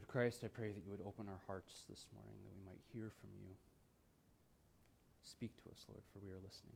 Lord 0.00 0.08
Christ, 0.08 0.40
I 0.42 0.48
pray 0.48 0.68
that 0.72 0.82
you 0.82 0.90
would 0.92 1.06
open 1.06 1.28
our 1.28 1.40
hearts 1.46 1.84
this 1.90 2.06
morning, 2.14 2.32
that 2.42 2.54
we 2.56 2.64
might 2.64 2.80
hear 2.90 3.12
from 3.20 3.28
you. 3.38 3.52
Speak 5.20 5.54
to 5.62 5.68
us, 5.68 5.84
Lord, 5.90 6.00
for 6.10 6.20
we 6.24 6.30
are 6.30 6.40
listening. 6.42 6.72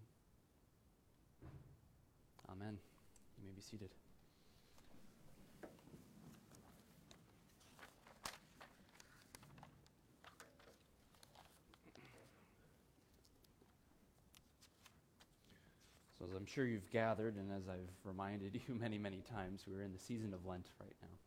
Amen. 2.53 2.77
You 3.39 3.47
may 3.47 3.53
be 3.57 3.63
seated. 3.63 3.89
So, 16.19 16.27
as 16.27 16.35
I'm 16.37 16.45
sure 16.45 16.67
you've 16.67 16.91
gathered, 16.91 17.37
and 17.37 17.51
as 17.57 17.71
I've 17.71 17.89
reminded 18.05 18.61
you 18.69 18.75
many, 18.75 18.99
many 18.99 19.23
times, 19.33 19.65
we're 19.67 19.81
in 19.81 19.95
the 19.95 19.99
season 19.99 20.35
of 20.35 20.45
Lent 20.45 20.69
right 20.79 20.97
now. 21.01 21.24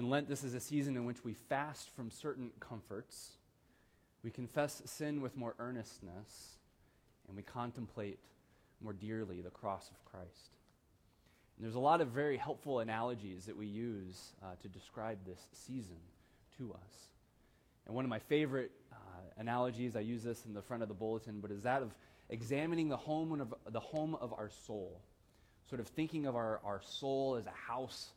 In 0.00 0.08
Lent, 0.08 0.28
this 0.28 0.44
is 0.44 0.54
a 0.54 0.60
season 0.60 0.96
in 0.96 1.04
which 1.04 1.24
we 1.24 1.34
fast 1.34 1.90
from 1.90 2.10
certain 2.10 2.52
comforts, 2.58 3.32
we 4.24 4.30
confess 4.30 4.80
sin 4.86 5.20
with 5.20 5.36
more 5.36 5.54
earnestness, 5.58 6.56
and 7.28 7.36
we 7.36 7.42
contemplate 7.42 8.18
more 8.80 8.94
dearly 8.94 9.42
the 9.42 9.50
cross 9.50 9.90
of 9.90 10.02
Christ. 10.10 10.54
And 11.54 11.66
there's 11.66 11.74
a 11.74 11.80
lot 11.80 12.00
of 12.00 12.08
very 12.08 12.38
helpful 12.38 12.80
analogies 12.80 13.44
that 13.44 13.54
we 13.54 13.66
use 13.66 14.32
uh, 14.42 14.54
to 14.62 14.68
describe 14.68 15.18
this 15.26 15.42
season 15.52 15.98
to 16.56 16.72
us. 16.72 17.10
And 17.84 17.94
one 17.94 18.06
of 18.06 18.08
my 18.08 18.20
favorite 18.20 18.70
uh, 18.90 18.96
analogies, 19.36 19.96
I 19.96 20.00
use 20.00 20.22
this 20.22 20.46
in 20.46 20.54
the 20.54 20.62
front 20.62 20.82
of 20.82 20.88
the 20.88 20.94
bulletin, 20.94 21.40
but 21.42 21.50
is 21.50 21.64
that 21.64 21.82
of 21.82 21.94
examining 22.30 22.88
the 22.88 22.96
home 22.96 23.38
of, 23.38 23.54
the 23.70 23.80
home 23.80 24.14
of 24.14 24.32
our 24.32 24.48
soul. 24.64 25.02
Sort 25.68 25.78
of 25.78 25.88
thinking 25.88 26.24
of 26.24 26.36
our, 26.36 26.58
our 26.64 26.80
soul 26.82 27.36
as 27.36 27.44
a 27.44 27.70
house 27.70 28.12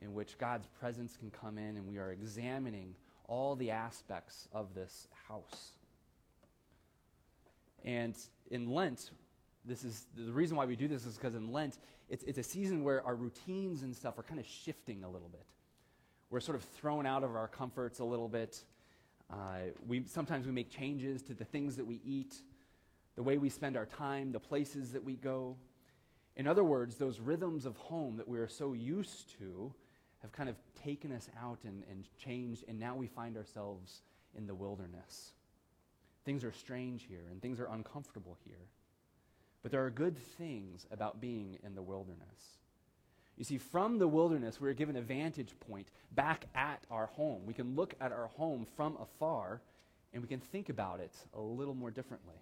in 0.00 0.14
which 0.14 0.38
God's 0.38 0.66
presence 0.78 1.16
can 1.16 1.30
come 1.30 1.58
in, 1.58 1.76
and 1.76 1.86
we 1.86 1.98
are 1.98 2.10
examining 2.10 2.94
all 3.26 3.54
the 3.54 3.70
aspects 3.70 4.48
of 4.52 4.74
this 4.74 5.06
house. 5.28 5.72
And 7.84 8.16
in 8.50 8.70
Lent, 8.70 9.10
this 9.64 9.84
is 9.84 10.06
the 10.16 10.32
reason 10.32 10.56
why 10.56 10.64
we 10.66 10.76
do 10.76 10.88
this 10.88 11.06
is 11.06 11.16
because 11.16 11.34
in 11.34 11.52
Lent, 11.52 11.78
it's, 12.08 12.24
it's 12.24 12.38
a 12.38 12.42
season 12.42 12.82
where 12.82 13.04
our 13.06 13.14
routines 13.14 13.82
and 13.82 13.94
stuff 13.94 14.18
are 14.18 14.22
kind 14.22 14.40
of 14.40 14.46
shifting 14.46 15.04
a 15.04 15.08
little 15.08 15.28
bit. 15.28 15.46
We're 16.30 16.40
sort 16.40 16.56
of 16.56 16.62
thrown 16.62 17.06
out 17.06 17.22
of 17.24 17.36
our 17.36 17.48
comforts 17.48 17.98
a 17.98 18.04
little 18.04 18.28
bit. 18.28 18.62
Uh, 19.30 19.70
we, 19.86 20.04
sometimes 20.06 20.46
we 20.46 20.52
make 20.52 20.70
changes 20.70 21.22
to 21.22 21.34
the 21.34 21.44
things 21.44 21.76
that 21.76 21.86
we 21.86 22.00
eat, 22.04 22.36
the 23.16 23.22
way 23.22 23.38
we 23.38 23.48
spend 23.48 23.76
our 23.76 23.86
time, 23.86 24.32
the 24.32 24.40
places 24.40 24.92
that 24.92 25.04
we 25.04 25.14
go. 25.14 25.56
In 26.36 26.46
other 26.46 26.64
words, 26.64 26.96
those 26.96 27.20
rhythms 27.20 27.66
of 27.66 27.76
home 27.76 28.16
that 28.16 28.26
we 28.26 28.38
are 28.38 28.48
so 28.48 28.72
used 28.72 29.38
to 29.38 29.72
have 30.22 30.32
kind 30.32 30.48
of 30.48 30.56
taken 30.82 31.12
us 31.12 31.28
out 31.42 31.58
and, 31.64 31.82
and 31.90 32.04
changed, 32.22 32.64
and 32.68 32.78
now 32.78 32.94
we 32.94 33.06
find 33.06 33.36
ourselves 33.36 34.02
in 34.36 34.46
the 34.46 34.54
wilderness. 34.54 35.32
Things 36.24 36.44
are 36.44 36.52
strange 36.52 37.06
here, 37.08 37.24
and 37.30 37.40
things 37.40 37.60
are 37.60 37.66
uncomfortable 37.66 38.36
here. 38.44 38.68
But 39.62 39.72
there 39.72 39.84
are 39.84 39.90
good 39.90 40.16
things 40.16 40.86
about 40.90 41.20
being 41.20 41.58
in 41.64 41.74
the 41.74 41.82
wilderness. 41.82 42.58
You 43.36 43.44
see, 43.44 43.58
from 43.58 43.98
the 43.98 44.08
wilderness, 44.08 44.60
we're 44.60 44.74
given 44.74 44.96
a 44.96 45.02
vantage 45.02 45.54
point 45.60 45.88
back 46.12 46.44
at 46.54 46.84
our 46.90 47.06
home. 47.06 47.46
We 47.46 47.54
can 47.54 47.74
look 47.74 47.94
at 48.00 48.12
our 48.12 48.26
home 48.26 48.66
from 48.76 48.98
afar, 49.00 49.62
and 50.12 50.22
we 50.22 50.28
can 50.28 50.40
think 50.40 50.68
about 50.68 51.00
it 51.00 51.14
a 51.34 51.40
little 51.40 51.74
more 51.74 51.90
differently. 51.90 52.36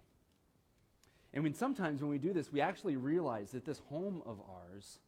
And 1.33 1.43
when 1.43 1.53
sometimes 1.53 2.01
when 2.01 2.09
we 2.09 2.17
do 2.17 2.33
this, 2.33 2.51
we 2.51 2.59
actually 2.59 2.97
realize 2.97 3.51
that 3.51 3.65
this 3.65 3.81
home 3.89 4.21
of 4.25 4.39
ours 4.49 4.99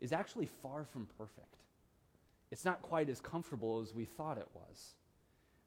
is 0.00 0.12
actually 0.12 0.46
far 0.46 0.84
from 0.84 1.08
perfect 1.18 1.63
it's 2.54 2.64
not 2.64 2.82
quite 2.82 3.08
as 3.08 3.20
comfortable 3.20 3.80
as 3.80 3.92
we 3.92 4.04
thought 4.04 4.38
it 4.38 4.46
was. 4.54 4.94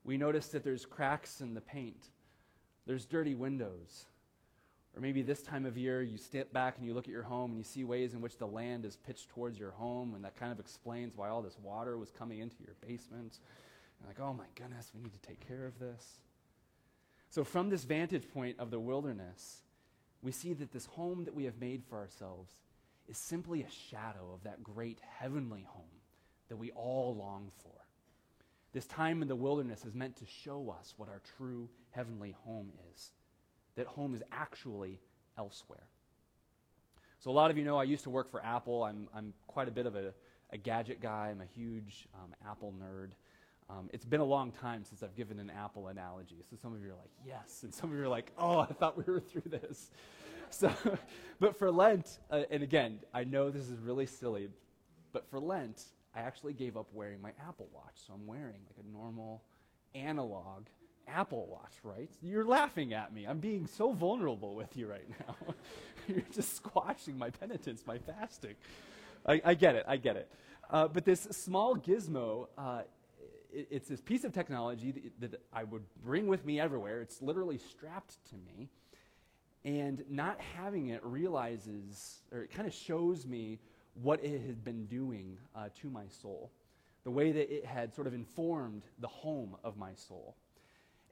We 0.06 0.16
notice 0.16 0.48
that 0.48 0.64
there's 0.64 0.86
cracks 0.86 1.42
in 1.42 1.54
the 1.54 1.60
paint, 1.60 2.12
there's 2.86 3.06
dirty 3.06 3.36
windows. 3.36 4.06
Or 4.96 5.02
maybe 5.02 5.22
this 5.22 5.42
time 5.44 5.66
of 5.66 5.78
year, 5.78 6.02
you 6.02 6.18
step 6.18 6.54
back 6.54 6.78
and 6.78 6.88
you 6.88 6.94
look 6.94 7.04
at 7.04 7.12
your 7.12 7.24
home 7.24 7.52
and 7.52 7.58
you 7.58 7.66
see 7.66 7.84
ways 7.84 8.14
in 8.14 8.22
which 8.22 8.38
the 8.38 8.48
land 8.48 8.86
is 8.86 8.96
pitched 8.96 9.28
towards 9.28 9.60
your 9.60 9.72
home, 9.72 10.16
and 10.16 10.24
that 10.24 10.38
kind 10.38 10.50
of 10.50 10.62
explains 10.62 11.18
why 11.18 11.28
all 11.28 11.42
this 11.42 11.58
water 11.62 11.98
was 11.98 12.10
coming 12.10 12.40
into 12.40 12.56
your 12.66 12.76
basement. 12.80 13.40
Like, 14.08 14.22
oh 14.22 14.32
my 14.32 14.46
goodness, 14.56 14.92
we 14.96 15.02
need 15.02 15.12
to 15.12 15.28
take 15.28 15.46
care 15.46 15.66
of 15.66 15.78
this. 15.80 16.20
So, 17.30 17.44
from 17.44 17.70
this 17.70 17.84
vantage 17.84 18.32
point 18.32 18.58
of 18.60 18.72
the 18.72 18.80
wilderness, 18.80 19.58
we 20.22 20.32
see 20.32 20.54
that 20.54 20.72
this 20.72 20.86
home 20.86 21.26
that 21.26 21.36
we 21.36 21.44
have 21.44 21.60
made 21.60 21.84
for 21.84 21.98
ourselves 21.98 22.54
is 23.10 23.18
simply 23.18 23.64
a 23.64 23.70
shadow 23.70 24.32
of 24.34 24.46
that 24.46 24.64
great 24.64 25.02
heavenly 25.20 25.68
home 25.68 25.97
that 26.50 26.58
we 26.58 26.72
all 26.72 27.16
long 27.16 27.52
for. 27.62 27.72
This 28.74 28.86
time 28.86 29.22
in 29.22 29.28
the 29.28 29.36
wilderness 29.36 29.86
is 29.86 29.96
meant 29.96 30.16
to 30.18 30.26
show 30.26 30.76
us 30.80 30.94
what 30.98 31.10
our 31.10 31.22
true 31.38 31.70
heavenly 31.92 32.36
home 32.46 32.72
is, 32.94 33.12
that 33.76 33.88
home 33.88 34.14
is 34.14 34.22
actually 34.32 35.00
elsewhere. 35.38 35.88
So, 37.20 37.32
a 37.32 37.34
lot 37.34 37.50
of 37.50 37.58
you 37.58 37.64
know 37.64 37.78
I 37.78 37.84
used 37.84 38.04
to 38.04 38.10
work 38.10 38.30
for 38.30 38.44
Apple. 38.44 38.84
I'm, 38.84 39.08
I'm 39.16 39.34
quite 39.48 39.68
a 39.68 39.72
bit 39.72 39.86
of 39.86 39.96
a, 39.96 40.14
a 40.52 40.58
gadget 40.58 41.02
guy, 41.02 41.30
I'm 41.32 41.42
a 41.42 41.60
huge 41.60 42.08
um, 42.14 42.34
Apple 42.48 42.74
nerd. 42.80 43.12
Um, 43.70 43.90
it's 43.92 44.06
been 44.06 44.22
a 44.22 44.26
long 44.26 44.52
time 44.52 44.84
since 44.86 45.04
I've 45.04 45.16
given 45.16 45.40
an 45.40 45.50
Apple 45.50 45.88
analogy. 45.88 46.38
So 46.50 46.56
some 46.62 46.74
of 46.74 46.82
you 46.82 46.90
are 46.90 46.96
like, 46.96 47.12
yes. 47.26 47.64
And 47.64 47.74
some 47.74 47.92
of 47.92 47.98
you 47.98 48.04
are 48.04 48.08
like, 48.08 48.32
oh, 48.38 48.60
I 48.60 48.68
thought 48.68 48.98
we 48.98 49.12
were 49.12 49.20
through 49.20 49.50
this. 49.50 49.90
So, 50.50 50.72
but 51.42 51.60
for 51.60 51.70
Lent, 51.70 52.20
uh, 52.32 52.44
and 52.50 52.64
again, 52.64 53.00
I 53.14 53.26
know 53.26 53.50
this 53.50 53.64
is 53.64 53.78
really 53.80 54.06
silly, 54.06 54.48
but 55.12 55.30
for 55.30 55.42
Lent, 55.42 55.84
I 56.18 56.22
actually 56.22 56.54
gave 56.54 56.78
up 56.78 56.88
wearing 56.94 57.22
my 57.22 57.32
Apple 57.48 57.70
Watch. 57.74 57.94
So 58.08 58.14
I'm 58.14 58.26
wearing 58.26 58.62
like 58.66 58.84
a 58.84 58.92
normal 58.92 59.44
analog 59.94 60.66
Apple 61.08 61.48
Watch, 61.48 61.74
right? 61.84 62.10
You're 62.24 62.44
laughing 62.44 62.94
at 62.94 63.14
me. 63.14 63.26
I'm 63.26 63.38
being 63.38 63.68
so 63.68 63.94
vulnerable 63.94 64.56
with 64.56 64.76
you 64.76 64.88
right 64.88 65.08
now. 65.28 65.36
You're 66.08 66.24
just 66.34 66.56
squashing 66.56 67.18
my 67.18 67.30
penitence, 67.30 67.84
my 67.86 68.00
fasting. 68.00 68.56
I, 69.26 69.42
I 69.46 69.54
get 69.54 69.76
it, 69.76 69.86
I 69.88 69.98
get 69.98 70.16
it. 70.16 70.30
Uh, 70.70 70.88
but 70.88 71.06
this 71.06 71.22
small 71.32 71.76
gizmo, 71.76 72.48
uh, 72.58 72.82
it, 73.54 73.68
it's 73.70 73.88
this 73.88 74.02
piece 74.02 74.24
of 74.24 74.34
technology 74.34 74.92
that, 75.20 75.32
that 75.32 75.42
I 75.54 75.66
would 75.66 75.84
bring 76.04 76.26
with 76.28 76.46
me 76.46 76.60
everywhere. 76.60 77.02
It's 77.02 77.22
literally 77.22 77.60
strapped 77.60 78.18
to 78.30 78.36
me. 78.36 78.70
And 79.64 80.04
not 80.10 80.40
having 80.56 80.90
it 80.90 81.04
realizes, 81.04 82.22
or 82.32 82.44
it 82.44 82.52
kind 82.52 82.68
of 82.68 82.74
shows 82.74 83.26
me 83.26 83.60
what 84.02 84.24
it 84.24 84.42
had 84.46 84.64
been 84.64 84.86
doing 84.86 85.38
uh, 85.56 85.70
to 85.82 85.90
my 85.90 86.08
soul, 86.22 86.52
the 87.04 87.12
way 87.12 87.32
that 87.32 87.54
it 87.54 87.66
had 87.66 87.94
sort 87.94 88.08
of 88.08 88.14
informed 88.14 88.84
the 89.00 89.08
home 89.08 89.56
of 89.64 89.78
my 89.78 89.94
soul. 89.94 90.36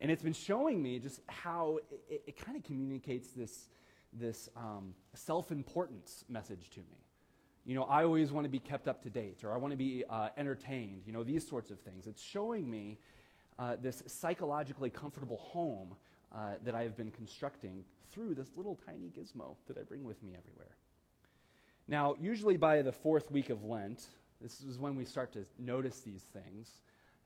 And 0.01 0.12
it's 0.12 0.23
been 0.23 0.34
showing 0.34 0.81
me 0.81 1.00
just 1.00 1.22
how 1.28 1.79
it, 2.09 2.23
it 2.28 2.38
kind 2.38 2.57
of 2.57 2.63
communicates 2.63 3.29
this, 3.29 3.69
this 4.13 4.50
um, 4.56 4.94
self 5.13 5.51
importance 5.51 6.25
message 6.28 6.69
to 6.72 6.79
me. 6.79 6.97
You 7.66 7.73
know, 7.73 7.84
I 7.84 8.03
always 8.03 8.31
want 8.31 8.46
to 8.46 8.50
be 8.50 8.59
kept 8.59 8.88
up 8.88 9.02
to 9.03 9.09
date, 9.09 9.44
or 9.44 9.53
I 9.53 9.57
want 9.57 9.72
to 9.72 9.78
be 9.78 10.03
uh, 10.09 10.29
entertained, 10.38 11.03
you 11.07 11.13
know, 11.13 11.23
these 11.23 11.47
sorts 11.47 11.72
of 11.72 11.79
things. 11.79 12.06
It's 12.06 12.22
showing 12.22 12.69
me 12.69 13.00
uh, 13.57 13.78
this 13.81 14.03
psychologically 14.06 14.90
comfortable 14.90 15.38
home 15.38 15.96
uh, 16.34 16.56
that 16.63 16.75
I 16.75 16.84
have 16.84 16.96
been 16.96 17.09
constructing 17.12 17.84
through 18.12 18.35
this 18.35 18.50
little 18.56 18.78
tiny 18.85 19.09
gizmo 19.17 19.56
that 19.67 19.78
I 19.78 19.81
bring 19.81 20.03
with 20.03 20.22
me 20.22 20.34
everywhere. 20.38 20.75
Now, 21.88 22.16
usually 22.19 22.57
by 22.57 22.81
the 22.81 22.91
fourth 22.91 23.29
week 23.31 23.50
of 23.50 23.63
Lent, 23.63 24.06
this 24.41 24.62
is 24.62 24.79
when 24.79 24.96
we 24.96 25.06
start 25.06 25.31
to 25.34 25.46
notice 25.59 26.00
these 26.00 26.23
things, 26.34 26.70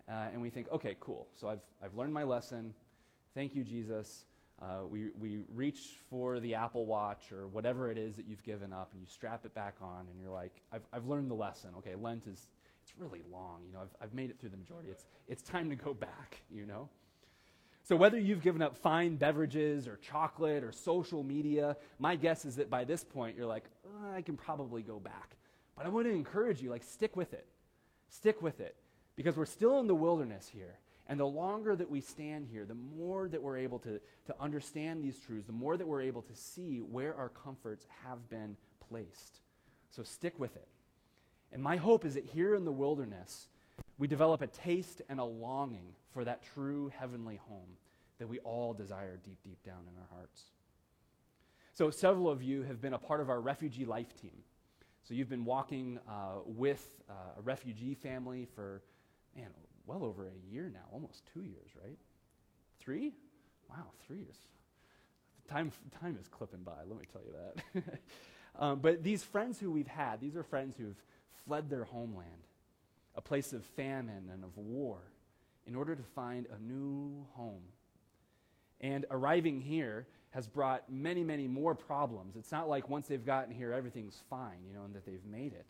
uh, 0.10 0.28
and 0.34 0.42
we 0.42 0.50
think, 0.50 0.70
okay, 0.72 0.96
cool. 1.00 1.28
So 1.40 1.48
I've, 1.48 1.62
I've 1.84 1.96
learned 1.96 2.14
my 2.14 2.24
lesson. 2.24 2.74
Thank 3.34 3.56
you, 3.56 3.64
Jesus. 3.64 4.26
Uh, 4.62 4.86
we, 4.90 5.12
we 5.18 5.40
reach 5.54 6.00
for 6.10 6.42
the 6.42 6.56
Apple 6.56 6.86
Watch 6.86 7.32
or 7.32 7.48
whatever 7.48 7.90
it 7.90 7.98
is 7.98 8.18
that 8.18 8.28
you've 8.28 8.44
given 8.44 8.74
up, 8.74 8.90
and 8.92 9.02
you 9.02 9.08
strap 9.08 9.46
it 9.46 9.54
back 9.54 9.76
on, 9.82 10.08
and 10.12 10.20
you're 10.22 10.34
like, 10.34 10.62
I've, 10.74 10.84
I've 10.92 11.06
learned 11.06 11.32
the 11.32 11.36
lesson. 11.36 11.70
Okay, 11.78 11.96
Lent 11.96 12.28
is 12.28 12.48
it's 12.82 12.94
really 12.98 13.22
long. 13.32 13.62
You 13.66 13.74
know, 13.74 13.80
I've, 13.82 13.96
I've 14.02 14.14
made 14.14 14.30
it 14.30 14.40
through 14.40 14.50
the 14.50 14.58
majority. 14.58 14.90
It's, 14.90 15.06
it's 15.28 15.42
time 15.42 15.70
to 15.70 15.76
go 15.76 15.94
back, 15.94 16.42
you 16.50 16.66
know? 16.66 16.90
So, 17.90 17.96
whether 17.96 18.20
you've 18.20 18.44
given 18.44 18.62
up 18.62 18.78
fine 18.78 19.16
beverages 19.16 19.88
or 19.88 19.98
chocolate 19.98 20.64
or 20.64 20.72
social 20.72 21.24
media, 21.24 21.76
my 21.98 22.16
guess 22.16 22.46
is 22.46 22.58
that 22.58 22.70
by 22.70 22.84
this 22.84 23.04
point 23.04 23.36
you're 23.36 23.48
like, 23.48 23.64
oh, 23.84 24.16
I 24.16 24.22
can 24.22 24.38
probably 24.38 24.84
go 24.84 25.00
back. 25.00 25.38
But 25.76 25.88
I 25.88 25.90
want 25.90 26.06
to 26.06 26.12
encourage 26.12 26.62
you, 26.62 26.70
like, 26.70 26.84
stick 26.84 27.16
with 27.16 27.34
it. 27.34 27.48
Stick 28.08 28.44
with 28.44 28.60
it. 28.60 28.76
Because 29.16 29.36
we're 29.36 29.48
still 29.48 29.80
in 29.80 29.88
the 29.88 29.96
wilderness 29.96 30.48
here. 30.54 30.78
And 31.08 31.20
the 31.20 31.26
longer 31.26 31.76
that 31.76 31.90
we 31.90 32.00
stand 32.00 32.46
here, 32.52 32.64
the 32.64 32.76
more 32.76 33.28
that 33.28 33.42
we're 33.42 33.58
able 33.58 33.80
to, 33.80 34.00
to 34.28 34.36
understand 34.40 35.04
these 35.04 35.18
truths, 35.18 35.48
the 35.48 35.52
more 35.52 35.76
that 35.76 35.88
we're 35.88 36.04
able 36.04 36.22
to 36.22 36.36
see 36.36 36.82
where 36.82 37.16
our 37.16 37.30
comforts 37.30 37.88
have 38.06 38.30
been 38.30 38.56
placed. 38.88 39.40
So, 39.90 40.04
stick 40.04 40.38
with 40.38 40.56
it. 40.56 40.68
And 41.52 41.64
my 41.64 41.78
hope 41.78 42.06
is 42.06 42.14
that 42.14 42.26
here 42.26 42.54
in 42.54 42.66
the 42.66 42.72
wilderness, 42.72 43.48
we 44.00 44.08
develop 44.08 44.42
a 44.42 44.48
taste 44.48 45.02
and 45.10 45.20
a 45.20 45.24
longing 45.24 45.94
for 46.14 46.24
that 46.24 46.42
true 46.56 46.92
heavenly 46.98 47.36
home 47.48 47.78
that 48.18 48.28
we 48.28 48.40
all 48.40 48.74
desire 48.74 49.20
deep, 49.24 49.38
deep 49.44 49.62
down 49.64 49.82
in 49.88 49.98
our 50.00 50.08
hearts. 50.18 50.44
So, 51.74 51.90
several 51.92 52.30
of 52.30 52.42
you 52.42 52.64
have 52.64 52.82
been 52.82 52.94
a 52.94 52.98
part 52.98 53.22
of 53.22 53.30
our 53.30 53.40
refugee 53.40 53.86
life 53.86 54.20
team. 54.20 54.44
So, 55.04 55.14
you've 55.14 55.30
been 55.30 55.46
walking 55.46 56.00
uh, 56.08 56.40
with 56.46 56.86
uh, 57.10 57.14
a 57.38 57.42
refugee 57.42 57.94
family 57.94 58.48
for 58.56 58.82
man, 59.36 59.50
well 59.86 60.04
over 60.04 60.28
a 60.28 60.54
year 60.54 60.72
now, 60.74 60.86
almost 60.92 61.24
two 61.34 61.44
years, 61.44 61.70
right? 61.82 61.98
Three? 62.80 63.14
Wow, 63.70 63.92
three 64.08 64.18
years. 64.18 64.38
Time, 65.50 65.72
time 66.00 66.18
is 66.20 66.28
clipping 66.28 66.62
by, 66.64 66.84
let 66.88 66.98
me 66.98 67.06
tell 67.12 67.22
you 67.22 67.82
that. 67.84 68.00
um, 68.60 68.80
but 68.80 69.04
these 69.04 69.24
friends 69.24 69.60
who 69.60 69.72
we've 69.72 69.88
had, 69.88 70.22
these 70.22 70.36
are 70.36 70.44
friends 70.44 70.76
who've 70.78 71.02
fled 71.46 71.70
their 71.70 71.86
homeland, 71.86 72.44
a 73.20 73.22
place 73.22 73.52
of 73.52 73.66
famine 73.66 74.30
and 74.32 74.46
of 74.46 74.56
war, 74.56 75.00
in 75.68 75.76
order 75.76 75.94
to 75.94 76.04
find 76.16 76.48
a 76.58 76.64
new 76.64 77.26
home. 77.34 77.64
And 78.80 79.06
arriving 79.12 79.60
here 79.60 80.08
has 80.30 80.48
brought 80.48 80.90
many, 80.90 81.22
many 81.22 81.46
more 81.46 81.76
problems. 81.76 82.38
It's 82.38 82.54
not 82.54 82.70
like 82.70 82.88
once 82.88 83.08
they've 83.08 83.26
gotten 83.26 83.54
here, 83.54 83.74
everything's 83.74 84.24
fine, 84.30 84.60
you 84.66 84.74
know, 84.74 84.86
and 84.86 84.96
that 84.96 85.06
they've 85.06 85.26
made 85.30 85.52
it. 85.52 85.66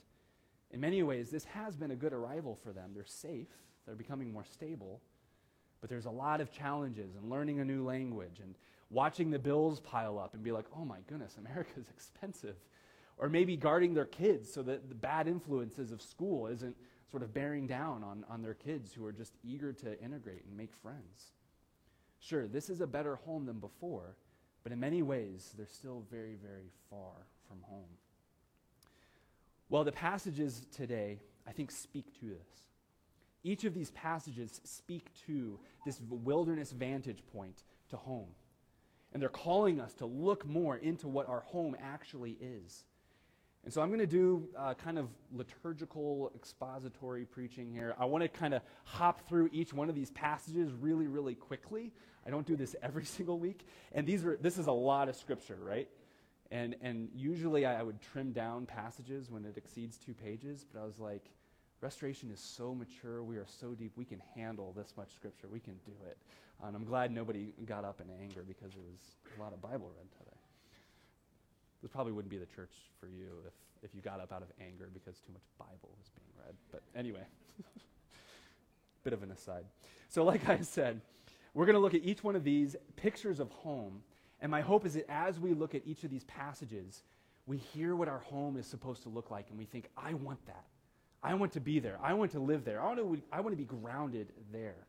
In 0.69 0.79
many 0.79 1.01
ways, 1.01 1.31
this 1.31 1.43
has 1.45 1.75
been 1.75 1.89
a 1.89 1.95
good 1.95 2.13
arrival 2.13 2.55
for 2.63 2.71
them. 2.71 2.91
They're 2.93 3.03
safe, 3.03 3.47
they're 3.87 3.95
becoming 3.95 4.31
more 4.31 4.45
stable, 4.45 5.01
but 5.81 5.89
there's 5.89 6.05
a 6.05 6.11
lot 6.11 6.41
of 6.41 6.51
challenges 6.51 7.15
and 7.15 7.31
learning 7.31 7.61
a 7.61 7.65
new 7.65 7.83
language 7.83 8.41
and 8.43 8.53
watching 8.91 9.31
the 9.31 9.39
bills 9.39 9.79
pile 9.79 10.19
up 10.19 10.35
and 10.35 10.43
be 10.43 10.51
like, 10.51 10.65
oh 10.77 10.85
my 10.85 10.99
goodness, 11.07 11.37
America 11.39 11.71
is 11.79 11.89
expensive. 11.95 12.57
Or 13.17 13.27
maybe 13.27 13.57
guarding 13.57 13.95
their 13.95 14.05
kids 14.05 14.53
so 14.53 14.61
that 14.61 14.87
the 14.87 14.93
bad 14.93 15.27
influences 15.27 15.91
of 15.91 15.99
school 15.99 16.45
isn't 16.45 16.75
sort 17.09 17.23
of 17.23 17.33
bearing 17.33 17.67
down 17.67 18.03
on, 18.03 18.25
on 18.29 18.41
their 18.41 18.53
kids 18.53 18.93
who 18.93 19.05
are 19.05 19.11
just 19.11 19.33
eager 19.43 19.73
to 19.73 19.99
integrate 20.01 20.45
and 20.45 20.55
make 20.55 20.75
friends. 20.75 21.33
Sure, 22.19 22.47
this 22.47 22.69
is 22.69 22.81
a 22.81 22.87
better 22.87 23.15
home 23.15 23.45
than 23.45 23.59
before, 23.59 24.15
but 24.63 24.71
in 24.71 24.79
many 24.79 25.01
ways, 25.01 25.53
they're 25.57 25.65
still 25.65 26.03
very, 26.11 26.35
very 26.35 26.69
far 26.89 27.13
from 27.47 27.61
home. 27.63 27.97
Well, 29.69 29.83
the 29.83 29.91
passages 29.91 30.65
today, 30.71 31.19
I 31.47 31.51
think, 31.51 31.71
speak 31.71 32.19
to 32.19 32.25
this. 32.25 32.47
Each 33.43 33.63
of 33.63 33.73
these 33.73 33.91
passages 33.91 34.59
speak 34.63 35.11
to 35.27 35.59
this 35.85 36.01
wilderness 36.09 36.71
vantage 36.71 37.23
point 37.31 37.63
to 37.89 37.97
home. 37.97 38.27
And 39.13 39.21
they're 39.21 39.29
calling 39.29 39.79
us 39.79 39.93
to 39.95 40.05
look 40.05 40.45
more 40.45 40.75
into 40.75 41.07
what 41.07 41.29
our 41.29 41.39
home 41.41 41.75
actually 41.81 42.37
is. 42.41 42.83
And 43.69 43.73
so 43.75 43.83
I'm 43.83 43.89
going 43.89 43.99
to 43.99 44.07
do 44.07 44.49
uh, 44.57 44.73
kind 44.73 44.97
of 44.97 45.09
liturgical 45.31 46.31
expository 46.33 47.23
preaching 47.23 47.71
here. 47.71 47.93
I 47.99 48.05
want 48.05 48.23
to 48.23 48.27
kind 48.27 48.55
of 48.55 48.63
hop 48.83 49.29
through 49.29 49.51
each 49.53 49.73
one 49.73 49.89
of 49.89 49.95
these 49.95 50.09
passages 50.09 50.71
really, 50.73 51.05
really 51.05 51.35
quickly. 51.35 51.93
I 52.25 52.31
don't 52.31 52.47
do 52.47 52.55
this 52.55 52.75
every 52.81 53.05
single 53.05 53.37
week. 53.37 53.67
And 53.91 54.07
these 54.07 54.25
are, 54.25 54.37
this 54.37 54.57
is 54.57 54.65
a 54.65 54.71
lot 54.71 55.07
of 55.07 55.15
scripture, 55.15 55.59
right? 55.61 55.87
And, 56.49 56.77
and 56.81 57.09
usually 57.13 57.63
I, 57.63 57.83
would 57.83 58.01
trim 58.01 58.31
down 58.31 58.65
passages 58.65 59.29
when 59.29 59.45
it 59.45 59.55
exceeds 59.55 59.99
two 59.99 60.15
pages, 60.15 60.65
but 60.73 60.81
I 60.81 60.85
was 60.85 60.97
like, 60.97 61.29
restoration 61.79 62.31
is 62.31 62.39
so 62.39 62.73
mature. 62.73 63.21
We 63.21 63.37
are 63.37 63.45
so 63.59 63.75
deep. 63.75 63.91
We 63.95 64.05
can 64.05 64.23
handle 64.33 64.73
this 64.75 64.95
much 64.97 65.13
scripture. 65.13 65.47
We 65.47 65.59
can 65.59 65.75
do 65.85 65.93
it. 66.07 66.17
And 66.65 66.75
I'm 66.75 66.85
glad 66.85 67.11
nobody 67.11 67.53
got 67.67 67.85
up 67.85 68.01
in 68.01 68.07
anger 68.19 68.43
because 68.47 68.73
there 68.73 68.81
was 68.81 68.99
a 69.37 69.39
lot 69.39 69.53
of 69.53 69.61
Bible 69.61 69.91
read 69.95 70.07
today. 70.17 70.38
This 71.81 71.91
probably 71.91 72.13
wouldn't 72.13 72.29
be 72.29 72.37
the 72.37 72.45
church 72.45 72.73
for 72.99 73.07
you 73.07 73.27
if, 73.47 73.53
if 73.83 73.95
you 73.95 74.01
got 74.01 74.19
up 74.19 74.31
out 74.31 74.41
of 74.41 74.49
anger 74.59 74.89
because 74.93 75.19
too 75.19 75.31
much 75.31 75.43
Bible 75.57 75.95
was 75.97 76.09
being 76.15 76.45
read. 76.45 76.55
But 76.71 76.81
anyway, 76.95 77.25
bit 79.03 79.13
of 79.13 79.23
an 79.23 79.31
aside. 79.31 79.65
So, 80.09 80.23
like 80.23 80.49
I 80.49 80.61
said, 80.61 81.01
we're 81.53 81.65
going 81.65 81.75
to 81.75 81.79
look 81.79 81.93
at 81.93 82.03
each 82.03 82.23
one 82.23 82.35
of 82.35 82.43
these 82.43 82.75
pictures 82.95 83.39
of 83.39 83.49
home. 83.49 84.01
And 84.41 84.51
my 84.51 84.61
hope 84.61 84.85
is 84.85 84.93
that 84.93 85.09
as 85.09 85.39
we 85.39 85.53
look 85.53 85.75
at 85.75 85.81
each 85.85 86.03
of 86.03 86.09
these 86.09 86.23
passages, 86.25 87.03
we 87.45 87.57
hear 87.57 87.95
what 87.95 88.07
our 88.07 88.19
home 88.19 88.57
is 88.57 88.67
supposed 88.67 89.03
to 89.03 89.09
look 89.09 89.31
like 89.31 89.49
and 89.49 89.57
we 89.57 89.65
think, 89.65 89.89
I 89.97 90.13
want 90.13 90.45
that. 90.45 90.65
I 91.21 91.33
want 91.33 91.51
to 91.53 91.59
be 91.59 91.79
there. 91.79 91.99
I 92.01 92.13
want 92.13 92.31
to 92.31 92.39
live 92.39 92.63
there. 92.63 92.81
I 92.81 92.85
want 92.85 92.99
to, 92.99 93.21
I 93.31 93.41
want 93.41 93.51
to 93.51 93.57
be 93.57 93.65
grounded 93.65 94.31
there. 94.51 94.87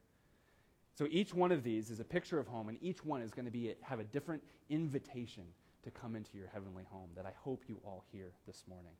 So 0.94 1.06
each 1.10 1.32
one 1.34 1.50
of 1.50 1.62
these 1.62 1.90
is 1.90 1.98
a 1.98 2.04
picture 2.04 2.38
of 2.38 2.46
home, 2.46 2.69
and 2.69 2.76
each 2.82 3.04
one 3.04 3.22
is 3.22 3.32
going 3.32 3.46
to 3.46 3.50
be 3.50 3.75
have 3.81 4.00
a 4.00 4.04
different 4.04 4.43
invitation 4.69 5.44
to 5.85 5.91
come 5.91 6.17
into 6.17 6.37
your 6.37 6.49
heavenly 6.53 6.85
home 6.91 7.11
that 7.17 7.27
I 7.27 7.32
hope 7.43 7.65
you 7.69 7.81
all 7.85 8.05
hear 8.12 8.32
this 8.47 8.65
morning. 8.69 8.93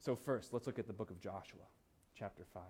So, 0.00 0.14
first, 0.14 0.52
let's 0.52 0.66
look 0.66 0.78
at 0.78 0.86
the 0.86 0.92
book 0.92 1.10
of 1.10 1.20
Joshua, 1.20 1.62
chapter 2.16 2.44
5. 2.54 2.62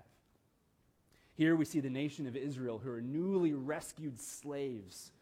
Here 1.35 1.55
we 1.55 1.65
see 1.65 1.81
the 1.81 1.91
nation 1.91 2.27
of 2.27 2.37
Israel 2.37 2.79
who 2.79 2.91
are 2.91 3.01
newly 3.01 3.53
rescued 3.53 4.21
slaves. 4.21 5.13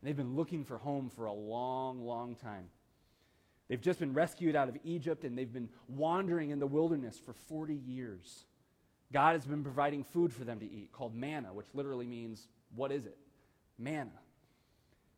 And 0.00 0.08
they've 0.08 0.16
been 0.16 0.34
looking 0.34 0.64
for 0.64 0.78
home 0.78 1.10
for 1.14 1.26
a 1.26 1.32
long, 1.32 2.04
long 2.04 2.34
time. 2.34 2.66
They've 3.68 3.80
just 3.80 4.00
been 4.00 4.12
rescued 4.12 4.56
out 4.56 4.68
of 4.68 4.76
Egypt 4.84 5.24
and 5.24 5.38
they've 5.38 5.52
been 5.52 5.68
wandering 5.88 6.50
in 6.50 6.58
the 6.58 6.66
wilderness 6.66 7.20
for 7.24 7.32
40 7.32 7.74
years. 7.74 8.44
God 9.12 9.34
has 9.34 9.46
been 9.46 9.62
providing 9.62 10.02
food 10.02 10.32
for 10.32 10.44
them 10.44 10.58
to 10.58 10.70
eat 10.70 10.92
called 10.92 11.14
manna, 11.14 11.54
which 11.54 11.68
literally 11.72 12.06
means, 12.06 12.48
what 12.74 12.90
is 12.90 13.06
it? 13.06 13.16
Manna. 13.78 14.10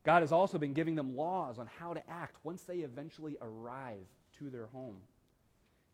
God 0.07 0.23
has 0.23 0.31
also 0.31 0.57
been 0.57 0.73
giving 0.73 0.95
them 0.95 1.17
laws 1.17 1.59
on 1.59 1.69
how 1.81 1.93
to 1.93 2.01
act 2.09 2.37
once 2.45 2.63
they 2.63 2.77
eventually 2.77 3.37
arrive 3.43 4.07
to 4.39 4.49
their 4.49 4.67
home. 4.67 4.99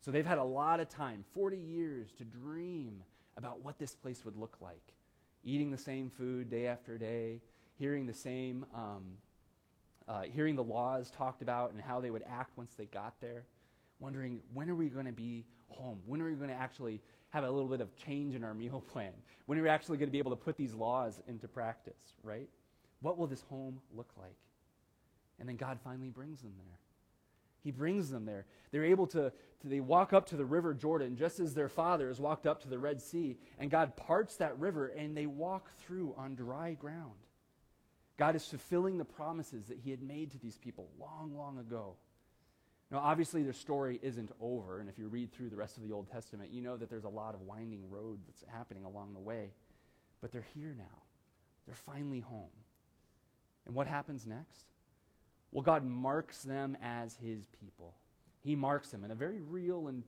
So 0.01 0.11
they've 0.11 0.23
had 0.25 0.37
a 0.37 0.43
lot 0.43 0.79
of 0.79 0.87
time, 0.87 1.25
40 1.33 1.57
years, 1.57 2.11
to 2.19 2.23
dream 2.23 3.01
about 3.37 3.65
what 3.65 3.79
this 3.79 3.95
place 3.95 4.23
would 4.23 4.37
look 4.37 4.57
like. 4.61 4.93
Eating 5.43 5.71
the 5.71 5.79
same 5.79 6.11
food 6.11 6.51
day 6.51 6.67
after 6.67 6.95
day, 6.95 7.41
hearing 7.79 8.05
the 8.05 8.13
same, 8.13 8.67
um, 8.75 9.03
uh, 10.07 10.21
hearing 10.21 10.55
the 10.55 10.63
laws 10.63 11.09
talked 11.09 11.41
about 11.41 11.71
and 11.71 11.81
how 11.81 11.99
they 11.99 12.11
would 12.11 12.23
act 12.29 12.55
once 12.55 12.75
they 12.77 12.85
got 12.85 13.19
there. 13.19 13.45
Wondering, 13.99 14.41
when 14.53 14.69
are 14.69 14.75
we 14.75 14.89
going 14.89 15.07
to 15.07 15.11
be 15.11 15.43
home? 15.69 15.99
When 16.05 16.21
are 16.21 16.25
we 16.25 16.35
going 16.35 16.49
to 16.49 16.55
actually 16.55 17.01
have 17.29 17.45
a 17.45 17.49
little 17.49 17.69
bit 17.69 17.81
of 17.81 17.95
change 17.95 18.35
in 18.35 18.43
our 18.43 18.53
meal 18.53 18.83
plan? 18.91 19.13
When 19.47 19.57
are 19.57 19.63
we 19.63 19.69
actually 19.69 19.97
going 19.97 20.09
to 20.09 20.13
be 20.13 20.19
able 20.19 20.31
to 20.31 20.37
put 20.37 20.55
these 20.55 20.75
laws 20.75 21.19
into 21.27 21.47
practice, 21.47 22.13
right? 22.21 22.47
What 23.03 23.17
will 23.17 23.27
this 23.27 23.43
home 23.49 23.79
look 23.95 24.09
like? 24.17 24.37
And 25.39 25.47
then 25.47 25.57
God 25.57 25.77
finally 25.83 26.09
brings 26.09 26.41
them 26.41 26.53
there. 26.57 26.79
He 27.63 27.71
brings 27.71 28.09
them 28.09 28.25
there. 28.25 28.45
They're 28.71 28.85
able 28.85 29.07
to, 29.07 29.31
to, 29.61 29.67
they 29.67 29.81
walk 29.81 30.13
up 30.13 30.25
to 30.27 30.37
the 30.37 30.45
river 30.45 30.73
Jordan 30.73 31.15
just 31.15 31.39
as 31.39 31.53
their 31.53 31.69
fathers 31.69 32.19
walked 32.19 32.47
up 32.47 32.61
to 32.63 32.69
the 32.69 32.79
Red 32.79 33.01
Sea, 33.01 33.37
and 33.59 33.69
God 33.69 33.95
parts 33.95 34.37
that 34.37 34.57
river 34.57 34.87
and 34.87 35.15
they 35.15 35.25
walk 35.25 35.69
through 35.79 36.15
on 36.17 36.35
dry 36.35 36.73
ground. 36.73 37.11
God 38.17 38.35
is 38.35 38.45
fulfilling 38.45 38.97
the 38.97 39.05
promises 39.05 39.65
that 39.67 39.79
he 39.79 39.91
had 39.91 40.01
made 40.01 40.31
to 40.31 40.39
these 40.39 40.57
people 40.57 40.87
long, 40.99 41.35
long 41.35 41.57
ago. 41.57 41.95
Now, 42.91 42.99
obviously, 42.99 43.43
their 43.43 43.53
story 43.53 43.99
isn't 44.03 44.31
over, 44.39 44.79
and 44.79 44.87
if 44.87 44.99
you 44.99 45.07
read 45.07 45.33
through 45.33 45.49
the 45.49 45.55
rest 45.55 45.77
of 45.77 45.83
the 45.83 45.91
Old 45.91 46.11
Testament, 46.11 46.51
you 46.51 46.61
know 46.61 46.77
that 46.77 46.89
there's 46.89 47.05
a 47.05 47.09
lot 47.09 47.33
of 47.33 47.41
winding 47.41 47.89
road 47.89 48.19
that's 48.27 48.43
happening 48.55 48.85
along 48.85 49.13
the 49.13 49.19
way. 49.19 49.51
But 50.21 50.31
they're 50.31 50.45
here 50.53 50.75
now. 50.77 51.01
They're 51.65 51.75
finally 51.75 52.19
home. 52.19 52.51
And 53.65 53.75
what 53.75 53.87
happens 53.87 54.25
next? 54.25 54.65
Well, 55.51 55.63
God 55.63 55.85
marks 55.85 56.41
them 56.43 56.77
as 56.81 57.15
his 57.15 57.45
people. 57.61 57.93
He 58.41 58.55
marks 58.55 58.89
them 58.89 59.03
in 59.03 59.11
a 59.11 59.15
very 59.15 59.39
real 59.39 59.87
and 59.87 60.03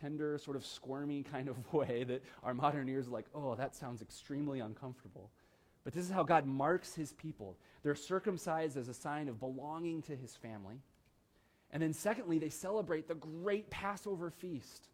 tender, 0.00 0.38
sort 0.38 0.56
of 0.56 0.66
squirmy 0.66 1.22
kind 1.32 1.48
of 1.48 1.72
way 1.72 2.04
that 2.04 2.22
our 2.42 2.54
modern 2.54 2.88
ears 2.88 3.08
are 3.08 3.12
like, 3.12 3.26
oh, 3.34 3.54
that 3.54 3.74
sounds 3.74 4.02
extremely 4.02 4.60
uncomfortable. 4.60 5.30
But 5.84 5.94
this 5.94 6.04
is 6.04 6.10
how 6.10 6.24
God 6.24 6.46
marks 6.46 6.94
his 6.94 7.12
people. 7.12 7.56
They're 7.82 7.94
circumcised 7.94 8.76
as 8.76 8.88
a 8.88 8.94
sign 8.94 9.28
of 9.28 9.40
belonging 9.40 10.02
to 10.02 10.16
his 10.16 10.36
family. 10.36 10.82
And 11.70 11.82
then, 11.82 11.92
secondly, 11.94 12.38
they 12.38 12.50
celebrate 12.50 13.08
the 13.08 13.14
great 13.14 13.70
Passover 13.70 14.30
feast. 14.30 14.88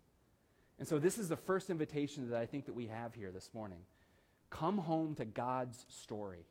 And 0.78 0.86
so, 0.86 0.98
this 0.98 1.18
is 1.18 1.28
the 1.28 1.36
first 1.36 1.70
invitation 1.70 2.30
that 2.30 2.38
I 2.38 2.46
think 2.46 2.66
that 2.66 2.74
we 2.74 2.86
have 2.86 3.14
here 3.14 3.32
this 3.32 3.50
morning. 3.52 3.80
Come 4.50 4.78
home 4.78 5.14
to 5.16 5.24
God's 5.24 5.84
story. 5.88 6.44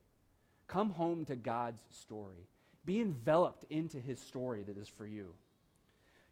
Come 0.67 0.89
home 0.91 1.25
to 1.25 1.35
God's 1.35 1.81
story. 1.91 2.47
Be 2.85 3.01
enveloped 3.01 3.65
into 3.69 3.99
his 3.99 4.19
story 4.19 4.63
that 4.63 4.77
is 4.77 4.87
for 4.87 5.05
you. 5.05 5.33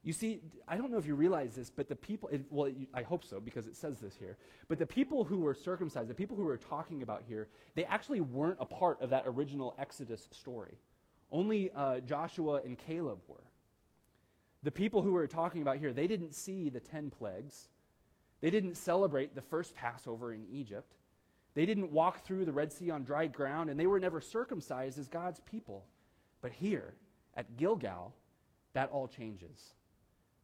You 0.03 0.11
see, 0.11 0.41
I 0.67 0.75
don't 0.75 0.91
know 0.91 0.97
if 0.97 1.07
you 1.07 1.15
realize 1.15 1.55
this, 1.55 1.69
but 1.69 1.87
the 1.87 1.95
people, 1.95 2.27
it, 2.29 2.41
well, 2.49 2.69
I 2.93 3.03
hope 3.03 3.23
so 3.23 3.39
because 3.39 3.67
it 3.67 3.75
says 3.77 3.99
this 3.99 4.15
here, 4.17 4.37
but 4.67 4.77
the 4.77 4.85
people 4.85 5.23
who 5.23 5.39
were 5.39 5.53
circumcised, 5.53 6.09
the 6.09 6.13
people 6.13 6.35
who 6.35 6.43
we're 6.43 6.57
talking 6.57 7.03
about 7.03 7.23
here, 7.25 7.47
they 7.75 7.85
actually 7.85 8.19
weren't 8.19 8.57
a 8.59 8.65
part 8.65 9.01
of 9.01 9.09
that 9.11 9.23
original 9.25 9.73
Exodus 9.79 10.27
story. 10.31 10.77
Only 11.31 11.71
uh, 11.73 12.01
Joshua 12.01 12.61
and 12.65 12.77
Caleb 12.77 13.19
were. 13.29 13.43
The 14.63 14.71
people 14.71 15.01
who 15.01 15.13
we're 15.13 15.25
talking 15.25 15.61
about 15.61 15.77
here, 15.77 15.93
they 15.93 16.07
didn't 16.07 16.33
see 16.33 16.69
the 16.69 16.79
10 16.81 17.09
plagues. 17.09 17.69
They 18.41 18.49
didn't 18.49 18.75
celebrate 18.75 19.35
the 19.35 19.41
first 19.41 19.73
Passover 19.73 20.33
in 20.33 20.45
Egypt. 20.51 20.95
They 21.55 21.65
didn't 21.65 21.91
walk 21.91 22.25
through 22.25 22.45
the 22.45 22.51
Red 22.51 22.71
Sea 22.71 22.89
on 22.89 23.03
dry 23.03 23.27
ground, 23.27 23.69
and 23.69 23.79
they 23.79 23.87
were 23.87 23.99
never 23.99 24.21
circumcised 24.21 24.97
as 24.97 25.07
God's 25.07 25.39
people. 25.41 25.85
But 26.41 26.51
here, 26.51 26.93
at 27.35 27.57
Gilgal, 27.57 28.13
that 28.73 28.89
all 28.91 29.07
changes. 29.07 29.73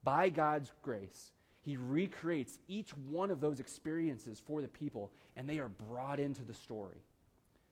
By 0.03 0.29
God's 0.29 0.71
grace, 0.81 1.31
He 1.61 1.77
recreates 1.77 2.59
each 2.67 2.91
one 2.91 3.31
of 3.31 3.41
those 3.41 3.59
experiences 3.59 4.41
for 4.45 4.61
the 4.61 4.67
people, 4.67 5.11
and 5.35 5.49
they 5.49 5.59
are 5.59 5.69
brought 5.69 6.19
into 6.19 6.43
the 6.43 6.53
story. 6.53 7.01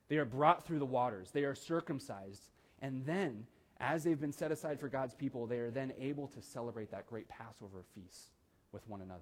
They 0.08 0.16
are 0.16 0.24
brought 0.24 0.66
through 0.66 0.78
the 0.78 0.86
waters, 0.86 1.30
they 1.30 1.44
are 1.44 1.54
circumcised, 1.54 2.48
and 2.80 3.04
then, 3.04 3.46
as 3.78 4.04
they've 4.04 4.20
been 4.20 4.32
set 4.32 4.50
aside 4.50 4.80
for 4.80 4.88
God's 4.88 5.14
people, 5.14 5.46
they 5.46 5.58
are 5.58 5.70
then 5.70 5.92
able 6.00 6.26
to 6.28 6.42
celebrate 6.42 6.90
that 6.90 7.06
great 7.06 7.28
Passover 7.28 7.84
feast 7.94 8.30
with 8.72 8.88
one 8.88 9.02
another. 9.02 9.20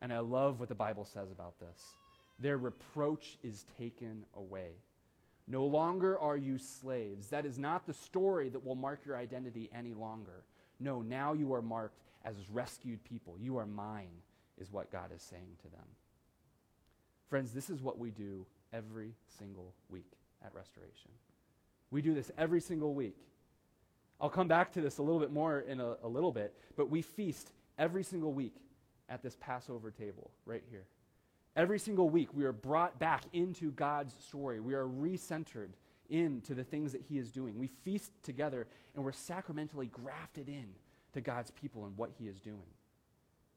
And 0.00 0.12
I 0.12 0.18
love 0.18 0.60
what 0.60 0.68
the 0.68 0.74
Bible 0.74 1.04
says 1.04 1.30
about 1.30 1.58
this. 1.60 1.80
Their 2.38 2.58
reproach 2.58 3.38
is 3.42 3.64
taken 3.78 4.24
away. 4.34 4.72
No 5.46 5.64
longer 5.66 6.18
are 6.18 6.36
you 6.36 6.58
slaves. 6.58 7.28
That 7.28 7.46
is 7.46 7.58
not 7.58 7.86
the 7.86 7.92
story 7.92 8.48
that 8.48 8.64
will 8.64 8.74
mark 8.74 9.04
your 9.04 9.16
identity 9.16 9.70
any 9.74 9.94
longer. 9.94 10.44
No, 10.80 11.02
now 11.02 11.32
you 11.32 11.52
are 11.52 11.62
marked 11.62 12.00
as 12.24 12.34
rescued 12.50 13.04
people. 13.04 13.36
You 13.38 13.58
are 13.58 13.66
mine, 13.66 14.22
is 14.58 14.72
what 14.72 14.90
God 14.90 15.10
is 15.14 15.22
saying 15.22 15.58
to 15.62 15.68
them. 15.68 15.86
Friends, 17.28 17.52
this 17.52 17.68
is 17.70 17.82
what 17.82 17.98
we 17.98 18.10
do 18.10 18.46
every 18.72 19.14
single 19.38 19.74
week 19.88 20.12
at 20.44 20.54
Restoration. 20.54 21.10
We 21.90 22.02
do 22.02 22.14
this 22.14 22.30
every 22.38 22.60
single 22.60 22.94
week. 22.94 23.16
I'll 24.20 24.30
come 24.30 24.48
back 24.48 24.72
to 24.72 24.80
this 24.80 24.98
a 24.98 25.02
little 25.02 25.20
bit 25.20 25.32
more 25.32 25.60
in 25.60 25.80
a, 25.80 25.96
a 26.02 26.08
little 26.08 26.32
bit, 26.32 26.54
but 26.76 26.90
we 26.90 27.02
feast 27.02 27.52
every 27.78 28.02
single 28.02 28.32
week 28.32 28.56
at 29.08 29.22
this 29.22 29.36
Passover 29.40 29.90
table 29.90 30.30
right 30.46 30.62
here. 30.70 30.84
Every 31.56 31.78
single 31.78 32.08
week, 32.08 32.28
we 32.32 32.44
are 32.44 32.52
brought 32.52 32.98
back 32.98 33.22
into 33.32 33.70
God's 33.72 34.14
story. 34.26 34.58
We 34.58 34.74
are 34.74 34.86
recentered 34.86 35.70
into 36.10 36.54
the 36.54 36.64
things 36.64 36.92
that 36.92 37.02
He 37.02 37.18
is 37.18 37.30
doing. 37.30 37.58
We 37.58 37.68
feast 37.84 38.12
together 38.22 38.66
and 38.94 39.04
we're 39.04 39.12
sacramentally 39.12 39.86
grafted 39.86 40.48
in 40.48 40.66
to 41.12 41.20
God's 41.20 41.50
people 41.52 41.84
and 41.84 41.96
what 41.96 42.10
He 42.18 42.26
is 42.26 42.40
doing. 42.40 42.58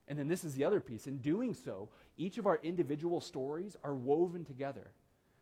And 0.07 0.17
then 0.17 0.27
this 0.27 0.43
is 0.43 0.53
the 0.53 0.63
other 0.63 0.79
piece. 0.79 1.07
In 1.07 1.17
doing 1.17 1.53
so, 1.53 1.89
each 2.17 2.37
of 2.37 2.45
our 2.45 2.59
individual 2.63 3.19
stories 3.19 3.75
are 3.83 3.95
woven 3.95 4.45
together. 4.45 4.91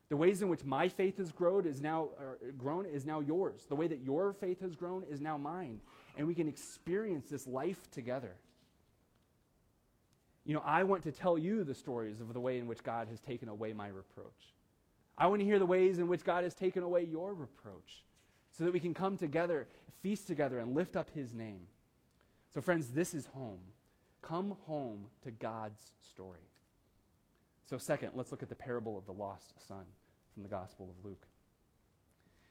The 0.10 0.18
ways 0.18 0.42
in 0.42 0.50
which 0.50 0.64
my 0.64 0.88
faith 0.88 1.18
has 1.18 1.32
grown 1.32 1.66
is 1.66 1.82
now 1.82 2.10
grown 2.58 2.86
is 2.86 3.06
now 3.06 3.20
yours. 3.22 3.66
The 3.68 3.76
way 3.76 3.88
that 3.88 4.02
your 4.02 4.34
faith 4.34 4.62
has 4.62 4.76
grown 4.76 5.04
is 5.10 5.20
now 5.20 5.38
mine, 5.38 5.82
and 6.16 6.28
we 6.28 6.36
can 6.36 6.48
experience 6.48 7.28
this 7.30 7.48
life 7.48 7.90
together. 7.92 8.36
You 10.46 10.54
know, 10.54 10.64
I 10.64 10.84
want 10.84 11.04
to 11.04 11.12
tell 11.12 11.38
you 11.38 11.64
the 11.64 11.74
stories 11.74 12.22
of 12.22 12.32
the 12.34 12.40
way 12.40 12.60
in 12.60 12.68
which 12.68 12.84
God 12.84 13.08
has 13.10 13.20
taken 13.20 13.50
away 13.50 13.74
my 13.74 13.88
reproach. 13.88 14.54
I 15.18 15.28
want 15.28 15.40
to 15.40 15.46
hear 15.46 15.60
the 15.60 15.66
ways 15.66 15.98
in 15.98 16.08
which 16.08 16.24
God 16.24 16.44
has 16.44 16.54
taken 16.54 16.84
away 16.84 17.04
your 17.04 17.34
reproach 17.34 18.04
so 18.52 18.64
that 18.64 18.74
we 18.74 18.80
can 18.80 18.94
come 18.94 19.18
together, 19.18 19.68
feast 20.04 20.28
together, 20.28 20.60
and 20.60 20.76
lift 20.76 20.96
up 20.96 21.10
his 21.16 21.34
name. 21.34 21.62
So, 22.54 22.62
friends, 22.62 22.90
this 22.90 23.14
is 23.14 23.26
home. 23.28 23.60
Come 24.22 24.56
home 24.66 25.06
to 25.24 25.32
God's 25.32 25.82
story. 26.12 26.48
So, 27.70 27.78
second, 27.78 28.12
let's 28.14 28.32
look 28.32 28.44
at 28.44 28.50
the 28.50 28.56
parable 28.56 28.98
of 28.98 29.06
the 29.06 29.14
lost 29.14 29.54
son 29.68 29.86
from 30.34 30.44
the 30.44 30.50
Gospel 30.50 30.90
of 30.90 31.06
Luke. 31.06 31.26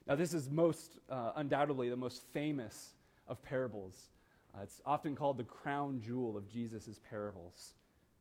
Now, 0.07 0.17
this 0.17 0.35
is 0.35 0.51
most 0.51 0.99
uh, 1.09 1.33
undoubtedly 1.37 1.89
the 1.91 1.97
most 1.97 2.23
famous 2.33 2.95
of 3.29 3.43
parables. 3.43 4.11
Uh, 4.55 4.63
it's 4.63 4.81
often 4.85 5.15
called 5.15 5.39
the 5.39 5.45
crown 5.45 6.01
jewel 6.05 6.37
of 6.37 6.51
Jesus' 6.51 7.01
parables. 7.09 7.75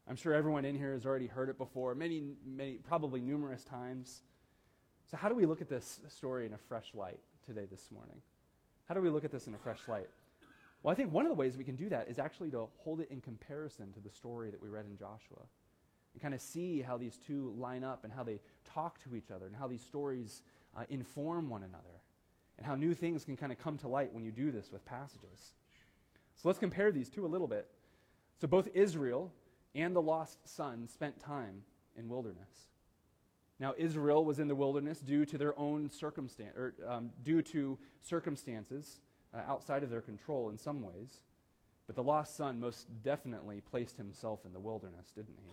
I'm 0.08 0.16
sure 0.16 0.34
everyone 0.34 0.66
in 0.66 0.76
here 0.76 0.94
has 0.94 1.06
already 1.06 1.28
heard 1.28 1.50
it 1.50 1.58
before, 1.58 1.96
many, 1.96 2.24
many, 2.46 2.74
probably 2.74 3.22
numerous 3.22 3.64
times. 3.64 4.22
So, 5.10 5.16
how 5.16 5.30
do 5.30 5.36
we 5.36 5.46
look 5.46 5.62
at 5.62 5.70
this 5.70 6.02
story 6.10 6.46
in 6.46 6.54
a 6.54 6.58
fresh 6.58 6.92
light 6.94 7.20
today, 7.46 7.66
this 7.70 7.90
morning? 7.92 8.22
How 8.86 8.96
do 8.96 9.02
we 9.02 9.10
look 9.10 9.24
at 9.24 9.32
this 9.32 9.48
in 9.48 9.54
a 9.54 9.58
fresh 9.58 9.88
light? 9.88 10.10
Well, 10.82 10.92
I 10.92 10.96
think 10.96 11.14
one 11.14 11.26
of 11.26 11.30
the 11.30 11.36
ways 11.36 11.56
we 11.56 11.64
can 11.64 11.78
do 11.78 11.88
that 11.90 12.10
is 12.10 12.20
actually 12.20 12.52
to 12.52 12.68
hold 12.78 13.00
it 13.00 13.10
in 13.10 13.22
comparison 13.22 13.94
to 13.94 14.02
the 14.02 14.10
story 14.10 14.52
that 14.52 14.62
we 14.62 14.68
read 14.68 14.86
in 14.86 14.98
Joshua 14.98 15.40
and 16.14 16.22
kind 16.22 16.34
of 16.34 16.42
see 16.42 16.82
how 16.82 16.98
these 16.98 17.18
two 17.26 17.54
line 17.58 17.86
up 17.86 18.04
and 18.04 18.12
how 18.12 18.24
they 18.24 18.40
talk 18.66 19.02
to 19.04 19.16
each 19.16 19.32
other 19.32 19.48
and 19.48 19.56
how 19.56 19.68
these 19.68 19.82
stories 19.82 20.42
uh, 20.78 20.84
inform 20.90 21.50
one 21.50 21.64
another 21.64 22.02
and 22.58 22.68
how 22.68 22.76
new 22.76 22.94
things 22.94 23.24
can 23.24 23.38
kind 23.38 23.52
of 23.54 23.58
come 23.58 23.78
to 23.78 23.88
light 23.88 24.14
when 24.14 24.24
you 24.24 24.32
do 24.32 24.52
this 24.52 24.72
with 24.72 24.84
passages. 24.86 25.54
So 26.36 26.50
let's 26.50 26.60
compare 26.60 26.92
these 26.92 27.10
two 27.10 27.26
a 27.26 27.28
little 27.28 27.48
bit. 27.48 27.70
So 28.42 28.48
both 28.48 28.68
Israel 28.74 29.32
and 29.76 29.96
the 29.96 30.02
lost 30.02 30.38
son 30.48 30.88
spent 30.88 31.20
time 31.20 31.64
in 31.98 32.10
wilderness. 32.10 32.70
Now, 33.60 33.74
Israel 33.78 34.26
was 34.26 34.40
in 34.40 34.48
the 34.48 34.56
wilderness 34.56 35.00
due 35.00 35.26
to 35.26 35.38
their 35.38 35.58
own 35.58 35.90
circumstance, 35.90 36.56
or 36.58 36.74
um, 36.88 37.12
due 37.24 37.42
to 37.44 37.78
circumstances 38.02 39.00
uh, 39.34 39.42
outside 39.48 39.84
of 39.84 39.90
their 39.90 40.02
control 40.02 40.50
in 40.50 40.58
some 40.58 40.82
ways. 40.82 41.22
But 41.88 41.96
the 41.96 42.04
lost 42.04 42.36
son 42.36 42.60
most 42.60 42.88
definitely 43.04 43.62
placed 43.62 43.98
himself 43.98 44.40
in 44.46 44.54
the 44.54 44.60
wilderness, 44.60 45.12
didn't 45.16 45.38
he? 45.46 45.52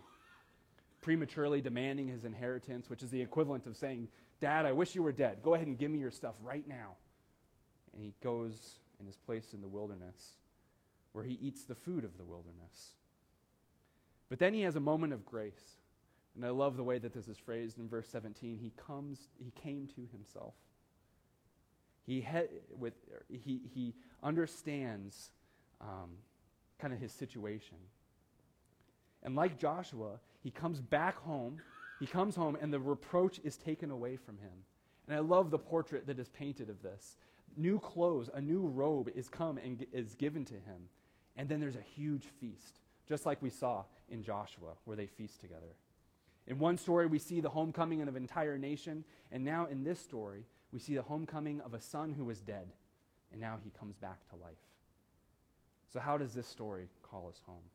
Prematurely 1.02 1.60
demanding 1.60 2.08
his 2.08 2.24
inheritance, 2.24 2.88
which 2.88 3.02
is 3.02 3.10
the 3.10 3.20
equivalent 3.20 3.66
of 3.66 3.76
saying, 3.76 4.08
Dad, 4.40 4.64
I 4.64 4.72
wish 4.72 4.94
you 4.94 5.02
were 5.02 5.12
dead. 5.12 5.38
Go 5.42 5.54
ahead 5.54 5.66
and 5.66 5.78
give 5.78 5.90
me 5.90 5.98
your 5.98 6.10
stuff 6.10 6.34
right 6.42 6.66
now. 6.66 6.96
And 7.92 8.02
he 8.02 8.14
goes 8.22 8.76
and 8.98 9.08
is 9.08 9.16
placed 9.16 9.54
in 9.54 9.60
the 9.60 9.68
wilderness, 9.68 10.34
where 11.12 11.24
he 11.24 11.38
eats 11.42 11.64
the 11.64 11.74
food 11.74 12.04
of 12.04 12.16
the 12.16 12.24
wilderness. 12.24 12.94
But 14.30 14.38
then 14.38 14.54
he 14.54 14.62
has 14.62 14.76
a 14.76 14.80
moment 14.80 15.12
of 15.12 15.26
grace. 15.26 15.76
And 16.34 16.46
I 16.46 16.50
love 16.50 16.76
the 16.76 16.84
way 16.84 16.98
that 16.98 17.12
this 17.12 17.28
is 17.28 17.36
phrased 17.36 17.78
in 17.78 17.88
verse 17.88 18.08
17. 18.08 18.56
He 18.56 18.72
comes, 18.86 19.28
he 19.38 19.50
came 19.50 19.88
to 19.96 20.08
himself. 20.12 20.54
He, 22.06 22.26
he, 23.28 23.60
he 23.74 23.94
understands 24.22 25.30
um, 25.80 26.10
kind 26.78 26.94
of 26.94 27.00
his 27.00 27.12
situation. 27.12 27.76
And 29.22 29.36
like 29.36 29.58
Joshua, 29.58 30.18
he 30.42 30.50
comes 30.50 30.80
back 30.80 31.18
home. 31.18 31.60
He 31.98 32.06
comes 32.06 32.34
home, 32.34 32.56
and 32.60 32.72
the 32.72 32.80
reproach 32.80 33.40
is 33.44 33.56
taken 33.56 33.90
away 33.90 34.16
from 34.16 34.38
him. 34.38 34.64
And 35.06 35.16
I 35.16 35.20
love 35.20 35.50
the 35.50 35.58
portrait 35.58 36.06
that 36.06 36.18
is 36.18 36.28
painted 36.28 36.70
of 36.70 36.82
this. 36.82 37.16
New 37.56 37.78
clothes, 37.78 38.30
a 38.32 38.40
new 38.40 38.62
robe 38.66 39.10
is 39.14 39.28
come 39.28 39.58
and 39.58 39.84
is 39.92 40.14
given 40.14 40.44
to 40.46 40.54
him. 40.54 40.88
And 41.36 41.48
then 41.48 41.60
there's 41.60 41.76
a 41.76 41.94
huge 41.94 42.24
feast, 42.40 42.79
just 43.10 43.26
like 43.26 43.42
we 43.42 43.50
saw 43.50 43.82
in 44.08 44.22
Joshua, 44.22 44.70
where 44.84 44.96
they 44.96 45.06
feast 45.06 45.40
together. 45.40 45.74
In 46.46 46.60
one 46.60 46.78
story, 46.78 47.08
we 47.08 47.18
see 47.18 47.40
the 47.40 47.48
homecoming 47.48 48.00
of 48.02 48.08
an 48.08 48.16
entire 48.16 48.56
nation. 48.56 49.02
And 49.32 49.44
now 49.44 49.66
in 49.66 49.82
this 49.82 49.98
story, 49.98 50.44
we 50.72 50.78
see 50.78 50.94
the 50.94 51.02
homecoming 51.02 51.60
of 51.62 51.74
a 51.74 51.80
son 51.80 52.14
who 52.16 52.24
was 52.24 52.38
dead. 52.38 52.68
And 53.32 53.40
now 53.40 53.58
he 53.64 53.72
comes 53.76 53.96
back 53.96 54.18
to 54.30 54.36
life. 54.36 54.62
So, 55.92 55.98
how 55.98 56.18
does 56.18 56.34
this 56.34 56.46
story 56.46 56.88
call 57.02 57.28
us 57.28 57.40
home? 57.44 57.66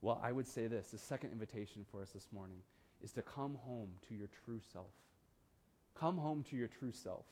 Well, 0.00 0.18
I 0.22 0.32
would 0.32 0.48
say 0.48 0.66
this 0.66 0.88
the 0.88 0.98
second 0.98 1.32
invitation 1.32 1.84
for 1.90 2.00
us 2.00 2.08
this 2.08 2.28
morning 2.32 2.60
is 3.02 3.12
to 3.12 3.22
come 3.22 3.58
home 3.66 3.90
to 4.08 4.14
your 4.14 4.28
true 4.46 4.60
self. 4.72 4.92
Come 5.94 6.16
home 6.16 6.42
to 6.48 6.56
your 6.56 6.68
true 6.68 6.92
self. 6.92 7.26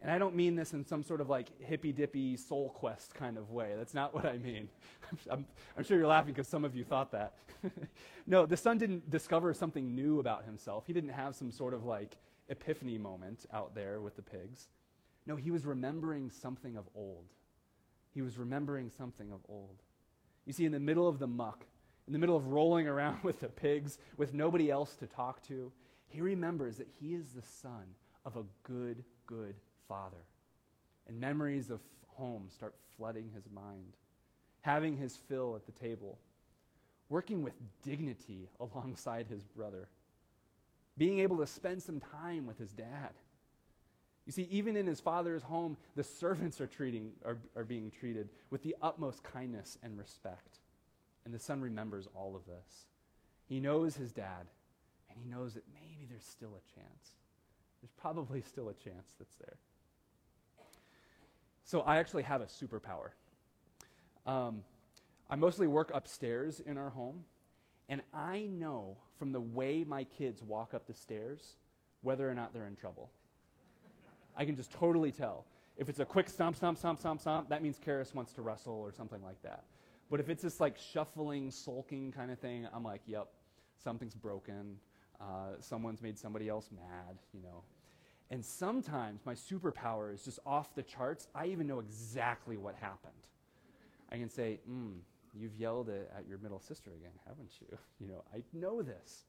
And 0.00 0.12
I 0.12 0.18
don't 0.18 0.36
mean 0.36 0.54
this 0.54 0.74
in 0.74 0.84
some 0.84 1.02
sort 1.02 1.20
of 1.20 1.28
like 1.28 1.48
hippy 1.60 1.92
dippy 1.92 2.36
soul 2.36 2.70
quest 2.70 3.14
kind 3.14 3.36
of 3.36 3.50
way. 3.50 3.72
That's 3.76 3.94
not 3.94 4.14
what 4.14 4.26
I 4.26 4.38
mean. 4.38 4.68
I'm, 5.30 5.44
I'm 5.76 5.84
sure 5.84 5.98
you're 5.98 6.06
laughing 6.06 6.32
because 6.32 6.46
some 6.46 6.64
of 6.64 6.76
you 6.76 6.84
thought 6.84 7.10
that. 7.12 7.34
no, 8.26 8.46
the 8.46 8.56
son 8.56 8.78
didn't 8.78 9.10
discover 9.10 9.52
something 9.52 9.94
new 9.94 10.20
about 10.20 10.44
himself. 10.44 10.84
He 10.86 10.92
didn't 10.92 11.10
have 11.10 11.34
some 11.34 11.50
sort 11.50 11.74
of 11.74 11.84
like 11.84 12.16
epiphany 12.48 12.96
moment 12.96 13.46
out 13.52 13.74
there 13.74 14.00
with 14.00 14.14
the 14.14 14.22
pigs. 14.22 14.68
No, 15.26 15.34
he 15.34 15.50
was 15.50 15.66
remembering 15.66 16.30
something 16.30 16.76
of 16.76 16.88
old. 16.94 17.26
He 18.14 18.22
was 18.22 18.38
remembering 18.38 18.90
something 18.90 19.32
of 19.32 19.40
old. 19.48 19.82
You 20.46 20.52
see, 20.52 20.64
in 20.64 20.72
the 20.72 20.80
middle 20.80 21.08
of 21.08 21.18
the 21.18 21.26
muck, 21.26 21.66
in 22.06 22.12
the 22.12 22.18
middle 22.18 22.36
of 22.36 22.46
rolling 22.46 22.86
around 22.86 23.18
with 23.24 23.40
the 23.40 23.48
pigs, 23.48 23.98
with 24.16 24.32
nobody 24.32 24.70
else 24.70 24.94
to 24.96 25.06
talk 25.06 25.42
to, 25.48 25.72
he 26.06 26.20
remembers 26.20 26.76
that 26.76 26.88
he 27.00 27.14
is 27.14 27.32
the 27.32 27.42
son 27.42 27.94
of 28.24 28.36
a 28.36 28.44
good, 28.62 29.04
good 29.26 29.56
father. 29.88 30.24
And 31.06 31.18
memories 31.18 31.70
of 31.70 31.80
home 32.08 32.48
start 32.54 32.74
flooding 32.96 33.30
his 33.34 33.48
mind, 33.50 33.96
having 34.60 34.96
his 34.96 35.16
fill 35.28 35.56
at 35.56 35.66
the 35.66 35.72
table, 35.72 36.18
working 37.08 37.42
with 37.42 37.54
dignity 37.82 38.48
alongside 38.60 39.26
his 39.26 39.42
brother, 39.44 39.88
being 40.96 41.20
able 41.20 41.38
to 41.38 41.46
spend 41.46 41.82
some 41.82 42.00
time 42.00 42.46
with 42.46 42.58
his 42.58 42.72
dad. 42.72 43.12
You 44.26 44.32
see, 44.32 44.46
even 44.50 44.76
in 44.76 44.86
his 44.86 45.00
father's 45.00 45.42
home, 45.42 45.78
the 45.96 46.04
servants 46.04 46.60
are, 46.60 46.66
treating, 46.66 47.12
are, 47.24 47.38
are 47.56 47.64
being 47.64 47.90
treated 47.90 48.28
with 48.50 48.62
the 48.62 48.76
utmost 48.82 49.22
kindness 49.22 49.78
and 49.82 49.96
respect. 49.96 50.58
And 51.24 51.32
the 51.32 51.38
son 51.38 51.62
remembers 51.62 52.08
all 52.14 52.36
of 52.36 52.44
this. 52.44 52.86
He 53.46 53.58
knows 53.58 53.96
his 53.96 54.12
dad, 54.12 54.46
and 55.08 55.18
he 55.18 55.30
knows 55.30 55.54
that 55.54 55.64
maybe 55.72 56.06
there's 56.06 56.24
still 56.24 56.50
a 56.50 56.74
chance. 56.74 57.16
There's 57.80 57.92
probably 57.96 58.42
still 58.42 58.68
a 58.68 58.74
chance 58.74 59.14
that's 59.18 59.36
there. 59.36 59.56
So 61.68 61.82
I 61.82 61.98
actually 61.98 62.22
have 62.22 62.40
a 62.40 62.46
superpower. 62.46 63.10
Um, 64.24 64.62
I 65.28 65.36
mostly 65.36 65.66
work 65.66 65.90
upstairs 65.92 66.60
in 66.60 66.78
our 66.78 66.88
home, 66.88 67.26
and 67.90 68.00
I 68.14 68.48
know 68.50 68.96
from 69.18 69.32
the 69.32 69.40
way 69.42 69.84
my 69.86 70.04
kids 70.04 70.42
walk 70.42 70.72
up 70.72 70.86
the 70.86 70.94
stairs 70.94 71.56
whether 72.00 72.26
or 72.26 72.32
not 72.32 72.54
they're 72.54 72.66
in 72.66 72.74
trouble. 72.74 73.10
I 74.34 74.46
can 74.46 74.56
just 74.56 74.72
totally 74.72 75.12
tell. 75.12 75.44
If 75.76 75.90
it's 75.90 76.00
a 76.00 76.06
quick 76.06 76.30
stomp, 76.30 76.56
stomp, 76.56 76.78
stomp, 76.78 77.00
stomp, 77.00 77.20
stomp, 77.20 77.50
that 77.50 77.62
means 77.62 77.78
Karis 77.78 78.14
wants 78.14 78.32
to 78.32 78.40
wrestle 78.40 78.72
or 78.72 78.90
something 78.90 79.22
like 79.22 79.42
that. 79.42 79.64
But 80.10 80.20
if 80.20 80.30
it's 80.30 80.42
this 80.42 80.60
like 80.60 80.78
shuffling, 80.78 81.50
sulking 81.50 82.12
kind 82.12 82.30
of 82.30 82.38
thing, 82.38 82.66
I'm 82.72 82.82
like, 82.82 83.02
yep, 83.04 83.28
something's 83.76 84.14
broken. 84.14 84.78
Uh, 85.20 85.60
someone's 85.60 86.00
made 86.00 86.18
somebody 86.18 86.48
else 86.48 86.70
mad, 86.74 87.18
you 87.34 87.42
know. 87.42 87.62
And 88.30 88.44
sometimes 88.44 89.20
my 89.24 89.34
superpower 89.34 90.12
is 90.12 90.22
just 90.22 90.38
off 90.44 90.74
the 90.74 90.82
charts. 90.82 91.28
I 91.34 91.46
even 91.46 91.66
know 91.66 91.78
exactly 91.80 92.56
what 92.56 92.74
happened. 92.74 93.12
I 94.12 94.16
can 94.16 94.28
say, 94.28 94.60
mm, 94.70 94.96
you've 95.34 95.56
yelled 95.56 95.88
at, 95.88 96.10
at 96.16 96.28
your 96.28 96.38
middle 96.38 96.60
sister 96.60 96.90
again, 96.90 97.12
haven't 97.26 97.50
you? 97.60 97.78
You 98.00 98.06
know, 98.06 98.22
I 98.32 98.42
know 98.52 98.82
this. 98.82 99.24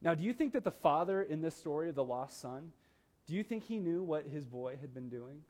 Now, 0.00 0.14
do 0.14 0.22
you 0.22 0.32
think 0.32 0.52
that 0.54 0.64
the 0.64 0.70
father 0.70 1.22
in 1.22 1.42
this 1.42 1.54
story 1.54 1.88
of 1.88 1.94
the 1.94 2.04
lost 2.04 2.40
son, 2.40 2.72
do 3.26 3.34
you 3.34 3.42
think 3.42 3.64
he 3.64 3.78
knew 3.78 4.02
what 4.02 4.26
his 4.26 4.46
boy 4.46 4.78
had 4.80 4.94
been 4.94 5.08
doing? 5.08 5.42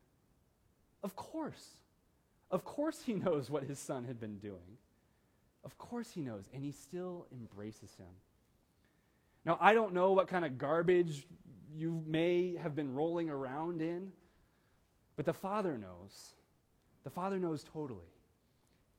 Of 1.05 1.14
course. 1.14 1.76
Of 2.50 2.64
course 2.64 3.02
he 3.02 3.12
knows 3.25 3.50
what 3.50 3.64
his 3.64 3.78
son 3.78 4.05
had 4.05 4.19
been 4.19 4.38
doing. 4.38 4.78
Of 5.64 5.76
course 5.78 6.11
he 6.11 6.23
knows, 6.23 6.49
and 6.52 6.64
he 6.64 6.73
still 6.73 7.26
embraces 7.33 7.95
him. 7.97 8.07
Now, 9.49 9.57
I 9.62 9.73
don't 9.73 9.95
know 9.95 10.12
what 10.12 10.28
kind 10.28 10.45
of 10.45 10.59
garbage 10.59 11.26
you 11.75 12.05
may 12.07 12.57
have 12.57 12.76
been 12.76 12.93
rolling 12.93 13.31
around 13.31 13.81
in, 13.81 14.12
but 15.17 15.25
the 15.25 15.33
Father 15.33 15.78
knows. 15.78 16.35
The 17.02 17.09
Father 17.09 17.38
knows 17.38 17.64
totally. 17.64 18.12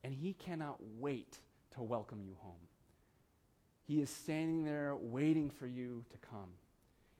And 0.02 0.12
he 0.12 0.32
cannot 0.32 0.78
wait 0.98 1.38
to 1.76 1.82
welcome 1.82 2.20
you 2.26 2.34
home. 2.40 2.66
He 3.86 4.00
is 4.00 4.10
standing 4.10 4.64
there 4.64 4.96
waiting 4.96 5.50
for 5.50 5.68
you 5.68 6.04
to 6.10 6.16
come. 6.18 6.50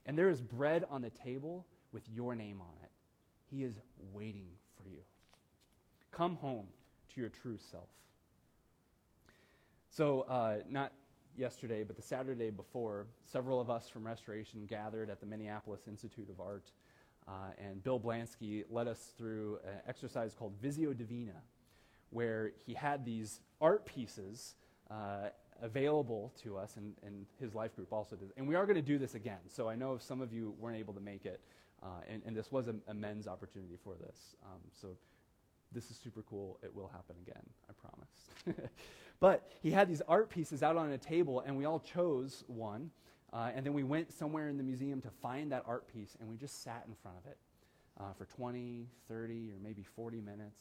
And 0.06 0.18
there 0.18 0.28
is 0.28 0.40
bread 0.40 0.84
on 0.90 1.00
the 1.00 1.10
table 1.10 1.66
with 1.92 2.02
your 2.12 2.34
name 2.34 2.60
on 2.60 2.75
it. 2.82 2.90
He 3.49 3.62
is 3.62 3.75
waiting 4.12 4.49
for 4.76 4.88
you. 4.88 5.02
Come 6.10 6.34
home 6.34 6.66
to 7.14 7.20
your 7.20 7.30
true 7.30 7.58
self. 7.70 7.90
So, 9.88 10.22
uh, 10.22 10.62
not 10.68 10.90
yesterday, 11.40 11.82
but 11.82 11.97
the 11.97 12.02
Saturday 12.02 12.50
before, 12.50 13.06
several 13.25 13.61
of 13.61 13.70
us 13.70 13.88
from 13.88 14.06
Restoration 14.06 14.66
gathered 14.66 15.09
at 15.09 15.20
the 15.20 15.26
Minneapolis 15.26 15.88
Institute 15.88 16.28
of 16.28 16.38
Art, 16.38 16.70
uh, 17.26 17.32
and 17.59 17.82
Bill 17.82 17.99
Blansky 17.99 18.64
led 18.70 18.87
us 18.87 19.12
through 19.16 19.59
an 19.64 19.80
exercise 19.88 20.35
called 20.35 20.52
Visio 20.61 20.92
Divina, 20.92 21.42
where 22.11 22.52
he 22.66 22.75
had 22.75 23.04
these 23.04 23.40
art 23.61 23.87
pieces 23.87 24.54
uh, 24.90 25.30
available 25.62 26.32
to 26.42 26.59
us, 26.59 26.76
and, 26.76 26.94
and, 27.04 27.26
his 27.38 27.54
life 27.54 27.75
group 27.76 27.92
also 27.92 28.16
did. 28.16 28.30
And 28.37 28.47
we 28.49 28.54
are 28.54 28.64
going 28.64 28.76
to 28.76 28.82
do 28.82 28.99
this 28.99 29.14
again. 29.14 29.38
So 29.49 29.68
I 29.68 29.76
know 29.76 29.94
if 29.94 30.02
some 30.02 30.20
of 30.20 30.32
you 30.32 30.54
weren't 30.59 30.78
able 30.78 30.94
to 30.94 31.00
make 31.00 31.25
it, 31.26 31.40
uh, 31.82 31.87
and, 32.09 32.23
and, 32.26 32.37
this 32.37 32.50
was 32.50 32.68
a, 32.68 32.75
a, 32.88 32.94
men's 32.94 33.26
opportunity 33.26 33.76
for 33.82 33.94
this. 33.94 34.35
Um, 34.44 34.61
so 34.73 34.88
this 35.73 35.90
is 35.90 35.97
super 35.97 36.23
cool. 36.23 36.59
It 36.62 36.75
will 36.75 36.88
happen 36.88 37.16
again, 37.23 37.42
I 37.68 37.73
promise. 37.73 38.68
But 39.20 39.50
he 39.62 39.70
had 39.70 39.88
these 39.88 40.02
art 40.08 40.30
pieces 40.30 40.62
out 40.62 40.76
on 40.76 40.90
a 40.90 40.98
table, 40.98 41.40
and 41.46 41.56
we 41.56 41.66
all 41.66 41.78
chose 41.78 42.42
one. 42.48 42.90
Uh, 43.32 43.50
and 43.54 43.64
then 43.64 43.74
we 43.74 43.84
went 43.84 44.12
somewhere 44.12 44.48
in 44.48 44.56
the 44.56 44.64
museum 44.64 45.00
to 45.02 45.10
find 45.22 45.52
that 45.52 45.62
art 45.66 45.86
piece, 45.92 46.16
and 46.18 46.28
we 46.28 46.36
just 46.36 46.64
sat 46.64 46.84
in 46.88 46.94
front 46.94 47.16
of 47.18 47.30
it 47.30 47.38
uh, 48.00 48.12
for 48.16 48.24
20, 48.24 48.88
30, 49.08 49.52
or 49.52 49.58
maybe 49.62 49.84
40 49.84 50.20
minutes, 50.20 50.60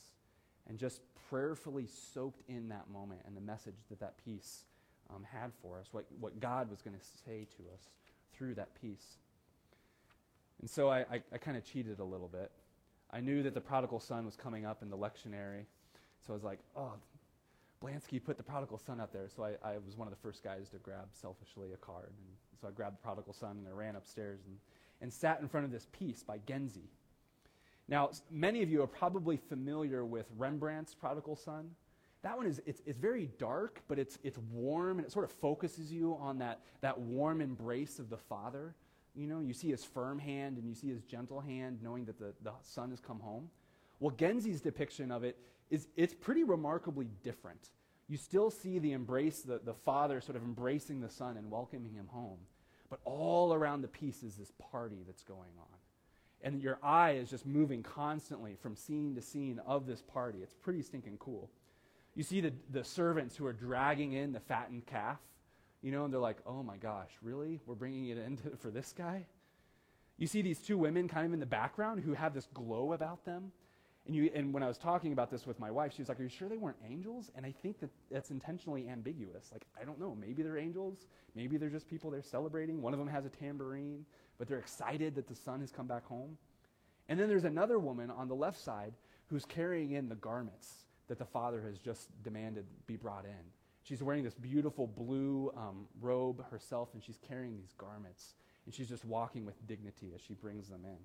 and 0.67 0.77
just 0.77 1.01
prayerfully 1.29 1.87
soaked 1.87 2.41
in 2.47 2.69
that 2.69 2.89
moment 2.91 3.21
and 3.25 3.35
the 3.35 3.41
message 3.41 3.77
that 3.89 3.99
that 3.99 4.23
piece 4.23 4.65
um, 5.09 5.23
had 5.23 5.51
for 5.61 5.79
us, 5.79 5.87
what, 5.91 6.05
what 6.19 6.39
God 6.39 6.69
was 6.69 6.81
going 6.81 6.95
to 6.95 7.05
say 7.25 7.47
to 7.57 7.63
us 7.73 7.89
through 8.33 8.53
that 8.55 8.79
piece. 8.79 9.17
And 10.61 10.69
so 10.69 10.89
I, 10.89 10.99
I, 11.11 11.21
I 11.33 11.37
kind 11.37 11.57
of 11.57 11.63
cheated 11.63 11.99
a 11.99 12.03
little 12.03 12.27
bit. 12.27 12.51
I 13.11 13.21
knew 13.21 13.41
that 13.43 13.55
the 13.55 13.61
prodigal 13.61 13.99
son 13.99 14.25
was 14.25 14.35
coming 14.35 14.65
up 14.65 14.83
in 14.83 14.89
the 14.89 14.97
lectionary, 14.97 15.65
so 16.25 16.33
I 16.33 16.33
was 16.33 16.43
like, 16.43 16.59
oh, 16.75 16.93
Blansky 17.83 18.24
put 18.24 18.38
the 18.38 18.43
prodigal 18.43 18.77
son 18.77 19.00
out 19.00 19.13
there, 19.13 19.27
so 19.33 19.43
I, 19.43 19.51
I, 19.63 19.77
was 19.86 19.95
one 19.95 20.07
of 20.07 20.13
the 20.13 20.19
first 20.19 20.43
guys 20.43 20.69
to 20.69 20.77
grab 20.77 21.07
selfishly 21.12 21.71
a 21.74 21.77
card. 21.77 22.12
And 22.17 22.59
so 22.59 22.67
I 22.67 22.71
grabbed 22.71 22.98
the 22.98 23.01
prodigal 23.01 23.33
son 23.33 23.51
and 23.51 23.67
I 23.67 23.71
ran 23.71 23.95
upstairs 23.95 24.41
and, 24.45 24.57
and 25.01 25.13
sat 25.13 25.39
in 25.42 25.48
front 25.48 25.65
of 25.65 25.72
this 25.72 25.87
piece 25.92 26.22
by 26.22 26.39
Genzi. 26.39 26.89
Now, 27.87 28.11
many 28.29 28.61
of 28.61 28.70
you 28.70 28.83
are 28.83 28.87
probably 28.87 29.37
familiar 29.37 30.05
with 30.05 30.27
Rembrandt's 30.37 30.94
Prodigal 30.94 31.35
Son. 31.35 31.72
That 32.22 32.37
one 32.37 32.46
is 32.46 32.61
it's, 32.65 32.81
it's 32.85 33.00
very 33.00 33.29
dark, 33.39 33.81
but 33.87 33.98
it's, 33.98 34.20
it's 34.24 34.37
warm 34.51 35.00
and 35.00 35.05
it 35.07 35.11
sort 35.11 35.25
of 35.25 35.31
focuses 35.31 35.92
you 35.92 36.18
on 36.20 36.37
that, 36.39 36.59
that 36.81 37.00
warm 37.00 37.42
embrace 37.42 37.98
of 37.98 38.09
the 38.09 38.18
father. 38.18 38.75
You 39.15 39.25
know, 39.25 39.39
you 39.39 39.53
see 39.53 39.70
his 39.70 39.83
firm 39.83 40.20
hand 40.20 40.57
and 40.57 40.68
you 40.68 40.75
see 40.75 40.89
his 40.89 41.01
gentle 41.03 41.39
hand, 41.39 41.79
knowing 41.81 42.05
that 42.05 42.20
the, 42.20 42.33
the 42.44 42.51
son 42.61 42.92
has 42.92 43.00
come 43.00 43.20
home. 43.22 43.50
Well, 44.00 44.13
Genzi's 44.15 44.61
depiction 44.61 45.11
of 45.11 45.24
it 45.24 45.37
is 45.70 45.88
it's 45.96 46.14
pretty 46.14 46.44
remarkably 46.44 47.10
different. 47.24 47.70
You 48.08 48.18
still 48.18 48.50
see 48.50 48.79
the 48.79 48.94
embrace, 48.94 49.42
the, 49.42 49.60
the 49.64 49.74
father 49.74 50.20
sort 50.20 50.36
of 50.36 50.44
embracing 50.44 51.00
the 51.00 51.10
son 51.10 51.38
and 51.38 51.51
welcoming 51.51 51.94
him 51.94 52.08
home. 52.08 52.40
But 52.90 53.00
all 53.05 53.53
around 53.53 53.82
the 53.82 53.88
piece 53.88 54.24
is 54.24 54.36
this 54.36 54.51
party 54.72 55.03
that's 55.05 55.22
going 55.22 55.51
on. 55.60 55.77
And 56.42 56.62
your 56.62 56.79
eye 56.82 57.12
is 57.12 57.29
just 57.29 57.46
moving 57.46 57.84
constantly 57.84 58.55
from 58.55 58.75
scene 58.75 59.14
to 59.16 59.22
scene 59.22 59.60
of 59.66 59.86
this 59.86 60.01
party. 60.01 60.40
It's 60.42 60.53
pretty 60.53 60.82
stinking 60.82 61.18
cool. 61.20 61.51
You 62.16 62.24
see 62.24 62.42
the, 62.42 62.53
the 62.72 62.84
servants 62.84 63.36
who 63.36 63.46
are 63.46 63.53
dragging 63.53 64.14
in 64.14 64.32
the 64.32 64.40
fattened 64.40 64.86
calf, 64.88 65.20
you 65.82 65.92
know, 65.92 66.05
and 66.05 66.14
they're 66.14 66.20
like, 66.20 66.40
oh 66.46 66.64
my 66.64 66.77
gosh, 66.77 67.12
really? 67.22 67.60
We're 67.66 67.75
bringing 67.75 68.10
it 68.10 68.18
in 68.18 68.38
to, 68.38 68.55
for 68.58 68.72
this 68.72 68.94
guy? 68.98 69.25
You 70.18 70.27
see 70.27 70.42
these 70.42 70.60
two 70.60 70.77
women 70.77 71.08
kind 71.08 71.27
of 71.27 71.34
in 71.34 71.40
the 71.40 71.46
background 71.46 72.01
who 72.01 72.14
have 72.14 72.34
this 72.34 72.48
glow 72.53 72.94
about 72.94 73.24
them. 73.24 73.51
And, 74.09 74.15
you, 74.15 74.31
and 74.33 74.51
when 74.51 74.63
I 74.63 74.67
was 74.67 74.79
talking 74.79 75.13
about 75.13 75.29
this 75.29 75.45
with 75.45 75.59
my 75.59 75.69
wife, 75.69 75.93
she 75.93 76.01
was 76.01 76.09
like, 76.09 76.19
Are 76.19 76.24
you 76.24 76.29
sure 76.29 76.50
they 76.50 76.57
weren't 76.57 76.79
angels? 76.83 77.29
And 77.35 77.45
I 77.45 77.51
think 77.61 77.79
that 77.79 77.91
that's 78.09 78.31
intentionally 78.31 78.89
ambiguous. 78.89 79.51
Like, 79.51 79.67
I 79.79 79.85
don't 79.85 80.00
know. 80.00 80.17
Maybe 80.19 80.41
they're 80.41 80.57
angels. 80.57 81.05
Maybe 81.35 81.57
they're 81.57 81.69
just 81.69 81.87
people 81.87 82.09
they're 82.09 82.24
celebrating. 82.24 82.81
One 82.81 82.91
of 82.91 82.98
them 82.98 83.07
has 83.07 83.27
a 83.27 83.29
tambourine, 83.29 84.07
but 84.39 84.48
they're 84.48 84.57
excited 84.57 85.13
that 85.13 85.27
the 85.27 85.35
son 85.35 85.59
has 85.59 85.69
come 85.69 85.85
back 85.85 86.07
home. 86.07 86.39
And 87.07 87.19
then 87.19 87.29
there's 87.29 87.43
another 87.43 87.77
woman 87.77 88.09
on 88.09 88.27
the 88.27 88.33
left 88.33 88.59
side 88.59 88.93
who's 89.27 89.45
carrying 89.45 89.91
in 89.91 90.09
the 90.09 90.15
garments 90.15 90.85
that 91.07 91.19
the 91.19 91.25
father 91.25 91.61
has 91.61 91.77
just 91.77 92.09
demanded 92.24 92.65
be 92.87 92.95
brought 92.95 93.25
in. 93.25 93.45
She's 93.83 94.01
wearing 94.01 94.24
this 94.24 94.33
beautiful 94.33 94.87
blue 94.87 95.51
um, 95.55 95.85
robe 96.01 96.43
herself, 96.50 96.89
and 96.95 97.03
she's 97.03 97.19
carrying 97.27 97.57
these 97.57 97.75
garments. 97.77 98.33
And 98.65 98.74
she's 98.74 98.89
just 98.89 99.05
walking 99.05 99.45
with 99.45 99.67
dignity 99.67 100.13
as 100.15 100.22
she 100.22 100.33
brings 100.33 100.67
them 100.67 100.81
in. 100.83 100.98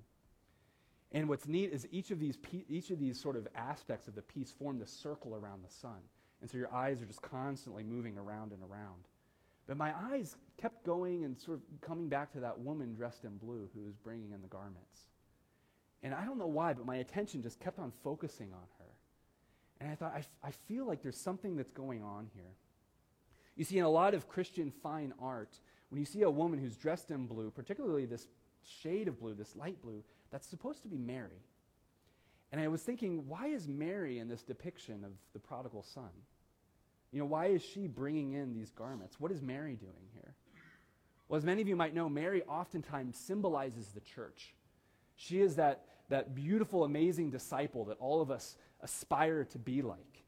And 1.14 1.28
what's 1.28 1.46
neat 1.46 1.72
is 1.72 1.86
each 1.92 2.10
of 2.10 2.18
these, 2.18 2.36
each 2.68 2.90
of 2.90 2.98
these 2.98 3.18
sort 3.18 3.36
of 3.36 3.46
aspects 3.54 4.08
of 4.08 4.16
the 4.16 4.22
piece 4.22 4.50
form 4.50 4.80
the 4.80 4.86
circle 4.86 5.36
around 5.36 5.62
the 5.64 5.72
son. 5.72 6.00
And 6.42 6.50
so 6.50 6.58
your 6.58 6.74
eyes 6.74 7.00
are 7.00 7.06
just 7.06 7.22
constantly 7.22 7.84
moving 7.84 8.18
around 8.18 8.52
and 8.52 8.60
around. 8.62 9.06
But 9.68 9.76
my 9.76 9.94
eyes 10.12 10.36
kept 10.60 10.84
going 10.84 11.24
and 11.24 11.38
sort 11.40 11.58
of 11.58 11.80
coming 11.80 12.08
back 12.08 12.32
to 12.32 12.40
that 12.40 12.58
woman 12.58 12.94
dressed 12.94 13.24
in 13.24 13.36
blue 13.38 13.70
who 13.74 13.84
was 13.84 13.94
bringing 13.94 14.32
in 14.32 14.42
the 14.42 14.48
garments. 14.48 15.08
And 16.02 16.12
I 16.12 16.24
don't 16.24 16.36
know 16.36 16.48
why, 16.48 16.74
but 16.74 16.84
my 16.84 16.96
attention 16.96 17.42
just 17.42 17.60
kept 17.60 17.78
on 17.78 17.92
focusing 18.02 18.52
on 18.52 18.66
her. 18.78 18.92
And 19.80 19.90
I 19.90 19.94
thought, 19.94 20.12
I, 20.14 20.18
f- 20.18 20.28
I 20.42 20.50
feel 20.50 20.84
like 20.84 21.02
there's 21.02 21.16
something 21.16 21.56
that's 21.56 21.70
going 21.70 22.02
on 22.02 22.28
here. 22.34 22.52
You 23.56 23.64
see, 23.64 23.78
in 23.78 23.84
a 23.84 23.90
lot 23.90 24.14
of 24.14 24.28
Christian 24.28 24.72
fine 24.82 25.14
art, 25.20 25.60
when 25.88 26.00
you 26.00 26.06
see 26.06 26.22
a 26.22 26.30
woman 26.30 26.58
who's 26.58 26.76
dressed 26.76 27.10
in 27.10 27.26
blue, 27.26 27.50
particularly 27.50 28.04
this 28.04 28.26
shade 28.82 29.08
of 29.08 29.20
blue, 29.20 29.34
this 29.34 29.56
light 29.56 29.80
blue, 29.80 30.02
that's 30.30 30.46
supposed 30.46 30.82
to 30.82 30.88
be 30.88 30.98
Mary. 30.98 31.42
And 32.52 32.60
I 32.60 32.68
was 32.68 32.82
thinking, 32.82 33.26
why 33.28 33.48
is 33.48 33.66
Mary 33.66 34.18
in 34.18 34.28
this 34.28 34.42
depiction 34.42 35.04
of 35.04 35.12
the 35.32 35.40
prodigal 35.40 35.82
son? 35.82 36.10
You 37.10 37.20
know, 37.20 37.26
why 37.26 37.46
is 37.46 37.62
she 37.62 37.86
bringing 37.86 38.32
in 38.32 38.52
these 38.52 38.70
garments? 38.70 39.18
What 39.18 39.32
is 39.32 39.42
Mary 39.42 39.76
doing 39.76 40.08
here? 40.12 40.34
Well, 41.28 41.38
as 41.38 41.44
many 41.44 41.62
of 41.62 41.68
you 41.68 41.76
might 41.76 41.94
know, 41.94 42.08
Mary 42.08 42.42
oftentimes 42.44 43.16
symbolizes 43.16 43.88
the 43.88 44.00
church. 44.00 44.54
She 45.16 45.40
is 45.40 45.56
that, 45.56 45.84
that 46.08 46.34
beautiful, 46.34 46.84
amazing 46.84 47.30
disciple 47.30 47.84
that 47.86 47.98
all 47.98 48.20
of 48.20 48.30
us 48.30 48.56
aspire 48.80 49.44
to 49.44 49.58
be 49.58 49.82
like. 49.82 50.24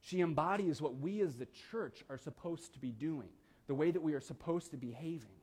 She 0.00 0.20
embodies 0.20 0.80
what 0.80 0.98
we 0.98 1.20
as 1.20 1.36
the 1.36 1.48
church 1.70 2.02
are 2.08 2.18
supposed 2.18 2.72
to 2.72 2.78
be 2.78 2.90
doing, 2.90 3.28
the 3.66 3.74
way 3.74 3.90
that 3.90 4.02
we 4.02 4.14
are 4.14 4.20
supposed 4.20 4.70
to 4.70 4.76
be 4.76 4.88
behaving. 4.88 5.36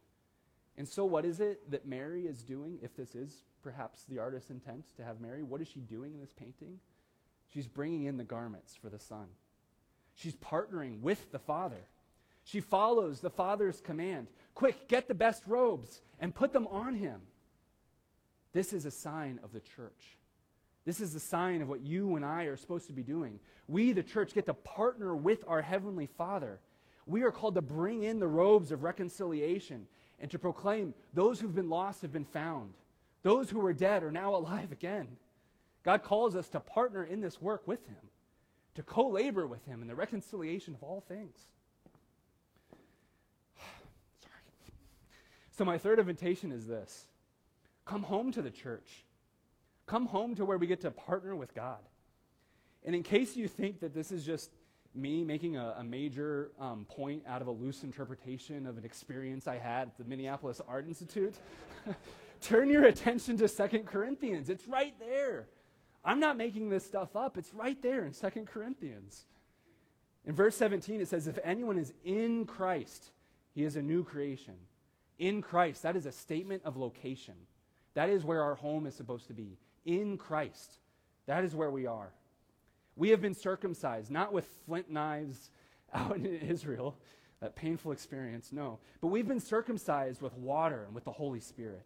And 0.78 0.88
so, 0.88 1.06
what 1.06 1.26
is 1.26 1.40
it 1.40 1.72
that 1.72 1.88
Mary 1.88 2.28
is 2.28 2.44
doing, 2.44 2.78
if 2.82 2.96
this 2.96 3.16
is 3.16 3.44
perhaps 3.68 4.06
the 4.08 4.18
artist's 4.18 4.50
intent 4.50 4.86
to 4.96 5.04
have 5.04 5.20
Mary. 5.20 5.44
What 5.44 5.60
is 5.60 5.68
she 5.68 5.82
doing 5.82 6.14
in 6.14 6.22
this 6.22 6.32
painting? 6.32 6.80
She's 7.54 7.68
bringing 7.68 8.06
in 8.06 8.16
the 8.16 8.24
garments 8.24 8.78
for 8.82 8.90
the 8.90 8.98
Son. 8.98 9.28
She's 10.16 10.38
partnering 10.38 11.02
with 11.02 11.34
the 11.34 11.40
Father. 11.40 11.84
She 12.46 12.62
follows 12.62 13.20
the 13.20 13.30
Father's 13.30 13.82
command 13.82 14.28
quick, 14.56 14.88
get 14.88 15.10
the 15.10 15.14
best 15.14 15.44
robes 15.48 16.00
and 16.22 16.34
put 16.34 16.54
them 16.54 16.66
on 16.68 16.96
him. 16.96 17.20
This 18.54 18.72
is 18.72 18.86
a 18.86 18.92
sign 18.92 19.38
of 19.44 19.52
the 19.52 19.60
church. 19.60 20.18
This 20.86 21.02
is 21.02 21.14
a 21.14 21.20
sign 21.20 21.62
of 21.62 21.68
what 21.68 21.82
you 21.82 22.16
and 22.16 22.24
I 22.24 22.44
are 22.44 22.56
supposed 22.56 22.88
to 22.88 22.94
be 22.94 23.04
doing. 23.04 23.42
We, 23.68 23.92
the 23.92 24.02
church, 24.02 24.34
get 24.34 24.46
to 24.46 24.54
partner 24.54 25.14
with 25.14 25.44
our 25.46 25.62
Heavenly 25.62 26.08
Father. 26.08 26.62
We 27.06 27.24
are 27.24 27.32
called 27.32 27.56
to 27.56 27.62
bring 27.62 28.04
in 28.04 28.20
the 28.20 28.28
robes 28.30 28.72
of 28.72 28.84
reconciliation 28.84 29.88
and 30.20 30.32
to 30.32 30.40
proclaim 30.40 30.94
those 31.14 31.40
who've 31.40 31.54
been 31.54 31.70
lost 31.70 32.02
have 32.02 32.12
been 32.12 32.26
found. 32.26 32.74
Those 33.24 33.50
who 33.50 33.60
were 33.60 33.74
dead 33.74 34.04
are 34.04 34.12
now 34.12 34.36
alive 34.38 34.72
again. 34.72 35.08
God 35.84 36.04
calls 36.04 36.36
us 36.36 36.50
to 36.50 36.60
partner 36.60 37.04
in 37.04 37.22
this 37.22 37.42
work 37.42 37.68
with 37.68 37.86
Him, 37.88 38.10
to 38.76 38.84
co 38.84 39.08
labor 39.08 39.48
with 39.48 39.66
Him 39.66 39.82
in 39.82 39.88
the 39.88 39.96
reconciliation 39.96 40.74
of 40.74 40.84
all 40.84 41.02
things. 41.08 41.38
Sorry. 44.22 44.74
So, 45.52 45.64
my 45.66 45.78
third 45.78 46.00
invitation 46.00 46.52
is 46.52 46.68
this 46.68 47.08
come 47.86 48.04
home 48.04 48.32
to 48.34 48.42
the 48.42 48.52
church. 48.52 49.06
Come 49.86 50.08
home 50.08 50.36
to 50.36 50.44
where 50.44 50.58
we 50.58 50.68
get 50.68 50.82
to 50.82 50.92
partner 50.92 51.34
with 51.34 51.56
God. 51.56 51.80
And 52.84 52.94
in 52.94 53.04
case 53.04 53.38
you 53.38 53.48
think 53.48 53.80
that 53.80 53.94
this 53.94 54.12
is 54.12 54.26
just 54.26 54.52
me 54.98 55.24
making 55.24 55.58
a, 55.58 55.76
a 55.78 55.84
major 55.84 56.52
um, 56.60 56.86
point 56.86 57.24
out 57.28 57.42
of 57.42 57.48
a 57.48 57.52
loose 57.52 57.84
interpretation 57.84 58.66
of 58.66 58.78
an 58.78 58.86
experience 58.86 59.48
I 59.48 59.58
had 59.58 59.90
at 59.90 59.98
the 59.98 60.04
Minneapolis 60.04 60.62
Art 60.68 60.88
Institute. 60.88 61.36
Turn 62.42 62.70
your 62.70 62.86
attention 62.86 63.38
to 63.38 63.48
Second 63.48 63.86
Corinthians. 63.86 64.50
It's 64.50 64.68
right 64.68 64.94
there. 65.00 65.48
I'm 66.04 66.20
not 66.20 66.38
making 66.38 66.70
this 66.70 66.86
stuff 66.86 67.16
up. 67.16 67.38
It's 67.38 67.54
right 67.54 67.82
there 67.82 68.06
in 68.06 68.14
Second 68.14 68.48
Corinthians. 68.48 69.26
In 70.26 70.36
verse 70.36 70.56
17, 70.56 71.02
it 71.02 71.08
says, 71.08 71.28
If 71.28 71.40
anyone 71.44 71.78
is 71.78 71.94
in 72.04 72.46
Christ, 72.46 73.12
he 73.54 73.64
is 73.64 73.76
a 73.76 73.82
new 73.82 74.04
creation. 74.04 74.56
In 75.20 75.42
Christ, 75.42 75.84
that 75.84 75.96
is 75.96 76.06
a 76.06 76.12
statement 76.12 76.62
of 76.64 76.78
location. 76.78 77.36
That 77.94 78.10
is 78.10 78.24
where 78.24 78.44
our 78.44 78.56
home 78.56 78.86
is 78.86 78.96
supposed 78.96 79.28
to 79.28 79.34
be. 79.34 79.58
In 79.86 80.18
Christ. 80.18 80.80
That 81.26 81.44
is 81.44 81.56
where 81.56 81.72
we 81.72 81.88
are. 81.88 82.12
We 82.98 83.10
have 83.10 83.22
been 83.22 83.36
circumcised, 83.36 84.12
not 84.12 84.34
with 84.34 84.46
flint 84.66 84.90
knives 84.90 85.52
out 85.94 86.18
in 86.18 86.26
Israel, 86.26 86.98
that 87.40 87.56
painful 87.56 87.92
experience, 87.92 88.52
no. 88.52 88.80
But 89.00 89.08
we've 89.08 89.28
been 89.28 89.40
circumcised 89.40 90.22
with 90.22 90.34
water 90.34 90.84
and 90.86 90.96
with 90.96 91.06
the 91.06 91.12
Holy 91.12 91.40
Spirit. 91.40 91.86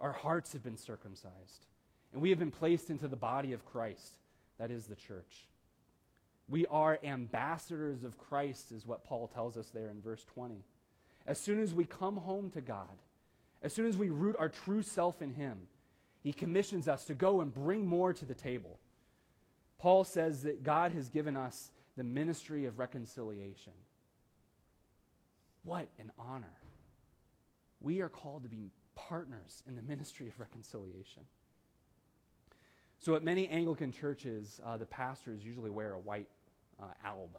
Our 0.00 0.12
hearts 0.12 0.54
have 0.54 0.64
been 0.64 0.78
circumcised. 0.78 1.66
And 2.12 2.22
we 2.22 2.30
have 2.30 2.38
been 2.38 2.50
placed 2.50 2.90
into 2.90 3.06
the 3.06 3.16
body 3.16 3.52
of 3.52 3.66
Christ. 3.66 4.16
That 4.58 4.70
is 4.70 4.86
the 4.86 4.96
church. 4.96 5.46
We 6.48 6.66
are 6.66 6.98
ambassadors 7.02 8.04
of 8.04 8.18
Christ, 8.18 8.72
is 8.72 8.86
what 8.86 9.04
Paul 9.04 9.28
tells 9.28 9.56
us 9.56 9.68
there 9.70 9.88
in 9.88 10.00
verse 10.00 10.24
20. 10.34 10.56
As 11.26 11.38
soon 11.38 11.60
as 11.60 11.74
we 11.74 11.84
come 11.84 12.16
home 12.16 12.50
to 12.50 12.60
God, 12.60 12.98
as 13.62 13.72
soon 13.72 13.86
as 13.86 13.96
we 13.96 14.10
root 14.10 14.36
our 14.38 14.50
true 14.50 14.82
self 14.82 15.22
in 15.22 15.32
Him, 15.32 15.58
He 16.22 16.32
commissions 16.32 16.86
us 16.86 17.04
to 17.06 17.14
go 17.14 17.40
and 17.40 17.52
bring 17.52 17.86
more 17.86 18.12
to 18.12 18.24
the 18.24 18.34
table. 18.34 18.78
Paul 19.84 20.04
says 20.04 20.44
that 20.44 20.62
God 20.62 20.92
has 20.92 21.10
given 21.10 21.36
us 21.36 21.70
the 21.98 22.04
ministry 22.04 22.64
of 22.64 22.78
reconciliation. 22.78 23.74
What 25.62 25.88
an 25.98 26.10
honor. 26.18 26.56
We 27.82 28.00
are 28.00 28.08
called 28.08 28.44
to 28.44 28.48
be 28.48 28.70
partners 28.94 29.62
in 29.68 29.76
the 29.76 29.82
ministry 29.82 30.26
of 30.26 30.40
reconciliation. 30.40 31.24
So, 32.98 33.14
at 33.14 33.22
many 33.22 33.46
Anglican 33.48 33.92
churches, 33.92 34.58
uh, 34.64 34.78
the 34.78 34.86
pastors 34.86 35.44
usually 35.44 35.68
wear 35.68 35.92
a 35.92 35.98
white 35.98 36.28
uh, 36.82 36.86
alb. 37.04 37.36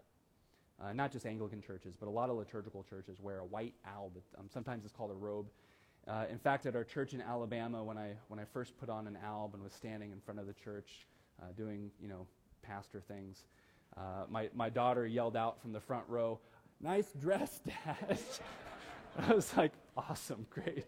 Uh, 0.79 0.93
not 0.93 1.11
just 1.11 1.25
Anglican 1.25 1.63
churches, 1.63 1.95
but 1.99 2.05
a 2.05 2.11
lot 2.11 2.29
of 2.29 2.37
liturgical 2.37 2.83
churches 2.83 3.19
wear 3.19 3.39
a 3.39 3.45
white 3.45 3.73
alb. 3.87 4.19
Um, 4.37 4.49
sometimes 4.53 4.85
it's 4.85 4.93
called 4.93 5.09
a 5.09 5.15
robe. 5.15 5.47
Uh, 6.07 6.25
in 6.29 6.37
fact, 6.37 6.67
at 6.67 6.75
our 6.75 6.83
church 6.83 7.15
in 7.15 7.21
Alabama, 7.21 7.83
when 7.83 7.97
I, 7.97 8.11
when 8.27 8.39
I 8.39 8.43
first 8.53 8.77
put 8.77 8.87
on 8.87 9.07
an 9.07 9.17
alb 9.25 9.55
and 9.55 9.63
was 9.63 9.73
standing 9.73 10.11
in 10.11 10.19
front 10.19 10.39
of 10.39 10.45
the 10.45 10.53
church 10.53 11.07
uh, 11.41 11.47
doing, 11.57 11.91
you 11.99 12.07
know, 12.07 12.27
pastor 12.67 13.01
things, 13.07 13.45
uh, 13.97 14.25
my, 14.29 14.49
my 14.53 14.69
daughter 14.69 15.05
yelled 15.05 15.37
out 15.37 15.61
from 15.61 15.71
the 15.71 15.79
front 15.79 16.03
row, 16.07 16.39
Nice 16.81 17.11
dress, 17.19 17.61
Dad. 17.65 18.19
I 19.17 19.33
was 19.33 19.55
like, 19.55 19.71
Awesome, 19.97 20.45
great. 20.49 20.85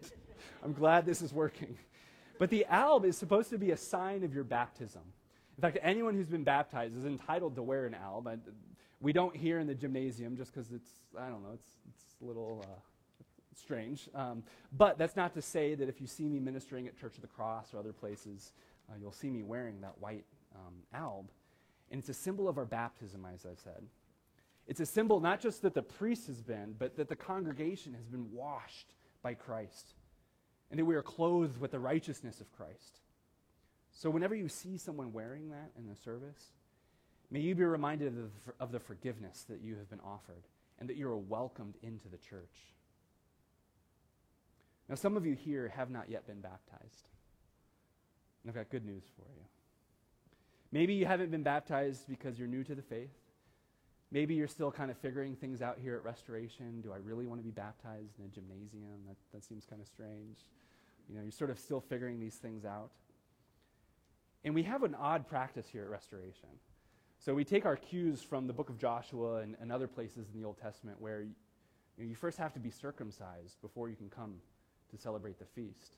I'm 0.62 0.72
glad 0.72 1.06
this 1.06 1.22
is 1.22 1.32
working. 1.32 1.78
But 2.38 2.50
the 2.50 2.66
alb 2.66 3.04
is 3.04 3.16
supposed 3.16 3.50
to 3.50 3.58
be 3.58 3.70
a 3.70 3.76
sign 3.76 4.22
of 4.22 4.34
your 4.34 4.44
baptism. 4.44 5.02
In 5.56 5.62
fact, 5.62 5.78
anyone 5.82 6.14
who's 6.14 6.28
been 6.28 6.44
baptized 6.44 6.96
is 6.96 7.04
entitled 7.04 7.56
to 7.56 7.62
wear 7.62 7.86
an 7.86 7.94
alb. 7.94 8.28
We 9.00 9.12
don't 9.12 9.34
here 9.34 9.58
in 9.58 9.66
the 9.66 9.74
gymnasium 9.74 10.36
just 10.36 10.52
because 10.52 10.70
it's, 10.72 10.90
I 11.18 11.28
don't 11.28 11.42
know, 11.42 11.52
it's, 11.54 11.68
it's 11.88 12.22
a 12.22 12.24
little 12.24 12.64
uh, 12.64 12.80
strange. 13.56 14.08
Um, 14.14 14.42
but 14.76 14.98
that's 14.98 15.16
not 15.16 15.34
to 15.34 15.42
say 15.42 15.74
that 15.74 15.88
if 15.88 16.00
you 16.00 16.06
see 16.06 16.28
me 16.28 16.38
ministering 16.38 16.86
at 16.86 16.96
Church 16.98 17.16
of 17.16 17.22
the 17.22 17.28
Cross 17.28 17.74
or 17.74 17.78
other 17.78 17.92
places, 17.92 18.52
uh, 18.88 18.94
you'll 19.00 19.12
see 19.12 19.30
me 19.30 19.42
wearing 19.42 19.80
that 19.80 19.94
white 20.00 20.24
um, 20.54 20.74
alb. 20.94 21.28
And 21.90 21.98
it's 22.00 22.08
a 22.08 22.14
symbol 22.14 22.48
of 22.48 22.58
our 22.58 22.64
baptism, 22.64 23.26
as 23.32 23.46
I've 23.46 23.60
said. 23.60 23.82
It's 24.66 24.80
a 24.80 24.86
symbol 24.86 25.20
not 25.20 25.40
just 25.40 25.62
that 25.62 25.74
the 25.74 25.82
priest 25.82 26.26
has 26.26 26.42
been, 26.42 26.74
but 26.78 26.96
that 26.96 27.08
the 27.08 27.16
congregation 27.16 27.94
has 27.94 28.06
been 28.06 28.30
washed 28.32 28.94
by 29.22 29.34
Christ 29.34 29.94
and 30.70 30.78
that 30.78 30.84
we 30.84 30.94
are 30.94 31.02
clothed 31.02 31.58
with 31.58 31.70
the 31.70 31.78
righteousness 31.78 32.40
of 32.40 32.52
Christ. 32.52 33.00
So, 33.90 34.10
whenever 34.10 34.34
you 34.34 34.48
see 34.48 34.76
someone 34.76 35.12
wearing 35.12 35.48
that 35.48 35.70
in 35.78 35.88
the 35.88 35.96
service, 35.96 36.52
may 37.30 37.40
you 37.40 37.54
be 37.54 37.64
reminded 37.64 38.08
of 38.08 38.14
the, 38.14 38.52
of 38.60 38.72
the 38.72 38.78
forgiveness 38.78 39.46
that 39.48 39.60
you 39.62 39.76
have 39.76 39.88
been 39.88 40.00
offered 40.00 40.44
and 40.78 40.88
that 40.88 40.96
you 40.96 41.08
are 41.08 41.16
welcomed 41.16 41.74
into 41.82 42.08
the 42.08 42.18
church. 42.18 42.74
Now, 44.88 44.94
some 44.94 45.16
of 45.16 45.26
you 45.26 45.34
here 45.34 45.72
have 45.74 45.90
not 45.90 46.10
yet 46.10 46.26
been 46.26 46.40
baptized. 46.40 47.08
And 48.42 48.50
I've 48.50 48.54
got 48.54 48.70
good 48.70 48.86
news 48.86 49.04
for 49.16 49.26
you. 49.34 49.42
Maybe 50.70 50.94
you 50.94 51.06
haven't 51.06 51.30
been 51.30 51.42
baptized 51.42 52.06
because 52.08 52.38
you're 52.38 52.48
new 52.48 52.62
to 52.64 52.74
the 52.74 52.82
faith. 52.82 53.10
Maybe 54.10 54.34
you're 54.34 54.48
still 54.48 54.70
kind 54.70 54.90
of 54.90 54.98
figuring 54.98 55.36
things 55.36 55.60
out 55.60 55.78
here 55.80 55.94
at 55.94 56.04
Restoration. 56.04 56.80
Do 56.80 56.92
I 56.92 56.96
really 56.96 57.26
want 57.26 57.40
to 57.40 57.44
be 57.44 57.50
baptized 57.50 58.18
in 58.18 58.24
a 58.24 58.28
gymnasium? 58.28 59.00
That, 59.06 59.16
that 59.32 59.44
seems 59.44 59.66
kind 59.66 59.80
of 59.82 59.88
strange. 59.88 60.38
You 61.08 61.16
know, 61.16 61.22
you're 61.22 61.30
sort 61.30 61.50
of 61.50 61.58
still 61.58 61.80
figuring 61.80 62.20
these 62.20 62.34
things 62.34 62.64
out. 62.64 62.90
And 64.44 64.54
we 64.54 64.62
have 64.62 64.82
an 64.82 64.94
odd 64.94 65.26
practice 65.26 65.66
here 65.70 65.82
at 65.82 65.90
Restoration. 65.90 66.48
So 67.18 67.34
we 67.34 67.44
take 67.44 67.66
our 67.66 67.76
cues 67.76 68.22
from 68.22 68.46
the 68.46 68.52
book 68.52 68.70
of 68.70 68.78
Joshua 68.78 69.36
and, 69.36 69.56
and 69.60 69.72
other 69.72 69.88
places 69.88 70.28
in 70.32 70.40
the 70.40 70.46
Old 70.46 70.58
Testament 70.58 71.00
where 71.00 71.22
you, 71.22 71.32
you, 71.96 72.04
know, 72.04 72.08
you 72.10 72.14
first 72.14 72.38
have 72.38 72.52
to 72.54 72.60
be 72.60 72.70
circumcised 72.70 73.60
before 73.60 73.88
you 73.88 73.96
can 73.96 74.08
come 74.08 74.34
to 74.90 74.96
celebrate 74.96 75.38
the 75.38 75.44
feast. 75.44 75.96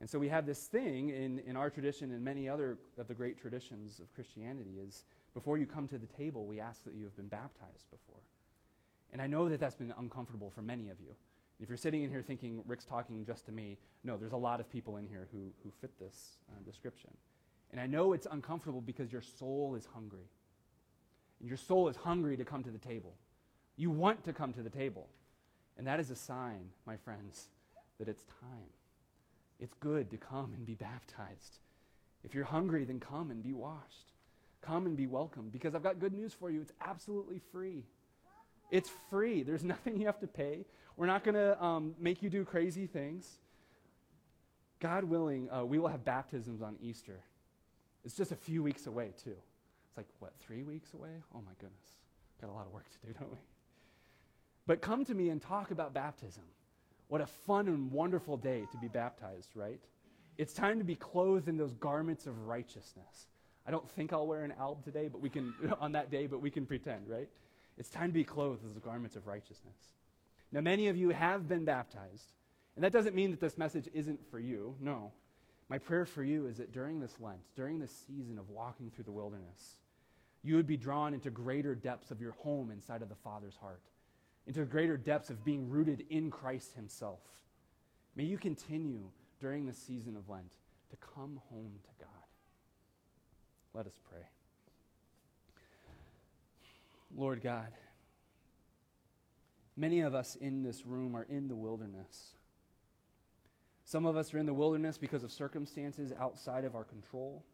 And 0.00 0.08
so 0.08 0.18
we 0.18 0.28
have 0.28 0.46
this 0.46 0.66
thing 0.66 1.10
in, 1.10 1.40
in 1.40 1.56
our 1.56 1.68
tradition 1.68 2.10
and 2.12 2.24
many 2.24 2.48
other 2.48 2.78
of 2.98 3.06
the 3.06 3.14
great 3.14 3.38
traditions 3.38 4.00
of 4.00 4.12
Christianity 4.14 4.78
is 4.82 5.04
before 5.34 5.58
you 5.58 5.66
come 5.66 5.86
to 5.88 5.98
the 5.98 6.06
table, 6.06 6.46
we 6.46 6.58
ask 6.58 6.84
that 6.84 6.94
you 6.94 7.04
have 7.04 7.14
been 7.16 7.28
baptized 7.28 7.90
before. 7.90 8.20
And 9.12 9.20
I 9.20 9.26
know 9.26 9.48
that 9.48 9.60
that's 9.60 9.74
been 9.74 9.92
uncomfortable 9.98 10.50
for 10.50 10.62
many 10.62 10.88
of 10.88 10.98
you. 11.00 11.14
If 11.60 11.68
you're 11.68 11.76
sitting 11.76 12.02
in 12.02 12.10
here 12.10 12.22
thinking, 12.22 12.62
Rick's 12.66 12.86
talking 12.86 13.26
just 13.26 13.44
to 13.46 13.52
me, 13.52 13.76
no, 14.02 14.16
there's 14.16 14.32
a 14.32 14.36
lot 14.36 14.60
of 14.60 14.70
people 14.70 14.96
in 14.96 15.06
here 15.06 15.28
who, 15.32 15.52
who 15.62 15.70
fit 15.80 15.90
this 15.98 16.38
uh, 16.48 16.54
description. 16.64 17.10
And 17.70 17.80
I 17.80 17.86
know 17.86 18.14
it's 18.14 18.26
uncomfortable 18.30 18.80
because 18.80 19.12
your 19.12 19.20
soul 19.20 19.74
is 19.76 19.86
hungry. 19.92 20.30
And 21.40 21.48
your 21.48 21.58
soul 21.58 21.88
is 21.88 21.96
hungry 21.96 22.36
to 22.38 22.44
come 22.44 22.64
to 22.64 22.70
the 22.70 22.78
table. 22.78 23.14
You 23.76 23.90
want 23.90 24.24
to 24.24 24.32
come 24.32 24.54
to 24.54 24.62
the 24.62 24.70
table. 24.70 25.08
And 25.76 25.86
that 25.86 26.00
is 26.00 26.10
a 26.10 26.16
sign, 26.16 26.70
my 26.86 26.96
friends, 26.96 27.48
that 27.98 28.08
it's 28.08 28.24
time. 28.24 28.68
It's 29.60 29.74
good 29.80 30.10
to 30.10 30.16
come 30.16 30.54
and 30.56 30.64
be 30.64 30.74
baptized. 30.74 31.58
If 32.24 32.34
you're 32.34 32.44
hungry, 32.44 32.84
then 32.84 32.98
come 32.98 33.30
and 33.30 33.42
be 33.42 33.52
washed. 33.52 34.12
Come 34.62 34.86
and 34.86 34.96
be 34.96 35.06
welcome 35.06 35.48
because 35.50 35.74
I've 35.74 35.82
got 35.82 35.98
good 35.98 36.12
news 36.12 36.34
for 36.34 36.50
you. 36.50 36.60
It's 36.60 36.72
absolutely 36.80 37.40
free. 37.52 37.84
It's 38.70 38.90
free. 39.10 39.42
There's 39.42 39.64
nothing 39.74 39.98
you 39.98 40.06
have 40.06 40.20
to 40.20 40.26
pay. 40.26 40.64
We're 40.96 41.06
not 41.06 41.24
going 41.24 41.34
to 41.34 41.62
um, 41.62 41.94
make 41.98 42.22
you 42.22 42.30
do 42.30 42.44
crazy 42.44 42.86
things. 42.86 43.38
God 44.80 45.04
willing, 45.04 45.50
uh, 45.50 45.64
we 45.64 45.78
will 45.78 45.88
have 45.88 46.04
baptisms 46.04 46.62
on 46.62 46.76
Easter. 46.82 47.20
It's 48.04 48.14
just 48.14 48.32
a 48.32 48.36
few 48.36 48.62
weeks 48.62 48.86
away, 48.86 49.12
too. 49.22 49.36
It's 49.88 49.96
like, 49.96 50.06
what, 50.20 50.32
three 50.40 50.62
weeks 50.62 50.94
away? 50.94 51.10
Oh, 51.34 51.40
my 51.44 51.52
goodness. 51.58 51.96
Got 52.40 52.48
a 52.48 52.52
lot 52.52 52.66
of 52.66 52.72
work 52.72 52.86
to 52.88 53.06
do, 53.06 53.12
don't 53.18 53.30
we? 53.30 53.38
But 54.66 54.80
come 54.80 55.04
to 55.04 55.14
me 55.14 55.28
and 55.28 55.40
talk 55.40 55.70
about 55.70 55.92
baptism. 55.92 56.44
What 57.10 57.20
a 57.20 57.26
fun 57.26 57.66
and 57.66 57.90
wonderful 57.90 58.36
day 58.36 58.68
to 58.70 58.78
be 58.78 58.86
baptized, 58.86 59.50
right? 59.56 59.80
It's 60.38 60.52
time 60.52 60.78
to 60.78 60.84
be 60.84 60.94
clothed 60.94 61.48
in 61.48 61.56
those 61.56 61.74
garments 61.74 62.28
of 62.28 62.46
righteousness. 62.46 63.26
I 63.66 63.72
don't 63.72 63.90
think 63.90 64.12
I'll 64.12 64.28
wear 64.28 64.44
an 64.44 64.54
alb 64.60 64.84
today, 64.84 65.08
but 65.08 65.20
we 65.20 65.28
can 65.28 65.52
on 65.80 65.90
that 65.92 66.12
day, 66.12 66.28
but 66.28 66.40
we 66.40 66.52
can 66.52 66.66
pretend, 66.66 67.08
right? 67.08 67.28
It's 67.76 67.90
time 67.90 68.10
to 68.10 68.14
be 68.14 68.22
clothed 68.22 68.62
with 68.62 68.74
the 68.74 68.80
garments 68.80 69.16
of 69.16 69.26
righteousness. 69.26 69.74
Now, 70.52 70.60
many 70.60 70.86
of 70.86 70.96
you 70.96 71.08
have 71.08 71.48
been 71.48 71.64
baptized, 71.64 72.30
and 72.76 72.84
that 72.84 72.92
doesn't 72.92 73.16
mean 73.16 73.32
that 73.32 73.40
this 73.40 73.58
message 73.58 73.88
isn't 73.92 74.20
for 74.30 74.38
you. 74.38 74.76
No. 74.80 75.10
My 75.68 75.78
prayer 75.78 76.06
for 76.06 76.22
you 76.22 76.46
is 76.46 76.58
that 76.58 76.72
during 76.72 77.00
this 77.00 77.16
Lent, 77.18 77.40
during 77.56 77.80
this 77.80 78.04
season 78.06 78.38
of 78.38 78.50
walking 78.50 78.88
through 78.88 79.04
the 79.04 79.10
wilderness, 79.10 79.78
you 80.44 80.54
would 80.54 80.66
be 80.68 80.76
drawn 80.76 81.12
into 81.12 81.28
greater 81.30 81.74
depths 81.74 82.12
of 82.12 82.20
your 82.20 82.32
home 82.32 82.70
inside 82.70 83.02
of 83.02 83.08
the 83.08 83.16
Father's 83.16 83.56
heart, 83.56 83.82
into 84.46 84.64
greater 84.64 84.96
depths 84.96 85.30
of 85.30 85.44
being 85.44 85.68
rooted 85.68 86.04
in 86.10 86.30
Christ 86.30 86.74
Himself. 86.74 87.20
May 88.16 88.24
you 88.24 88.38
continue 88.38 89.10
during 89.40 89.66
this 89.66 89.78
season 89.78 90.16
of 90.16 90.28
Lent 90.28 90.52
to 90.90 90.96
come 90.96 91.40
home 91.50 91.72
to 91.82 92.04
God. 92.04 92.08
Let 93.74 93.86
us 93.86 93.98
pray. 94.10 94.22
Lord 97.16 97.42
God, 97.42 97.72
many 99.76 100.00
of 100.00 100.14
us 100.14 100.36
in 100.36 100.62
this 100.62 100.86
room 100.86 101.16
are 101.16 101.26
in 101.28 101.48
the 101.48 101.56
wilderness. 101.56 102.34
Some 103.84 104.06
of 104.06 104.16
us 104.16 104.32
are 104.32 104.38
in 104.38 104.46
the 104.46 104.54
wilderness 104.54 104.98
because 104.98 105.24
of 105.24 105.32
circumstances 105.32 106.12
outside 106.20 106.64
of 106.64 106.76
our 106.76 106.84
control. 106.84 107.44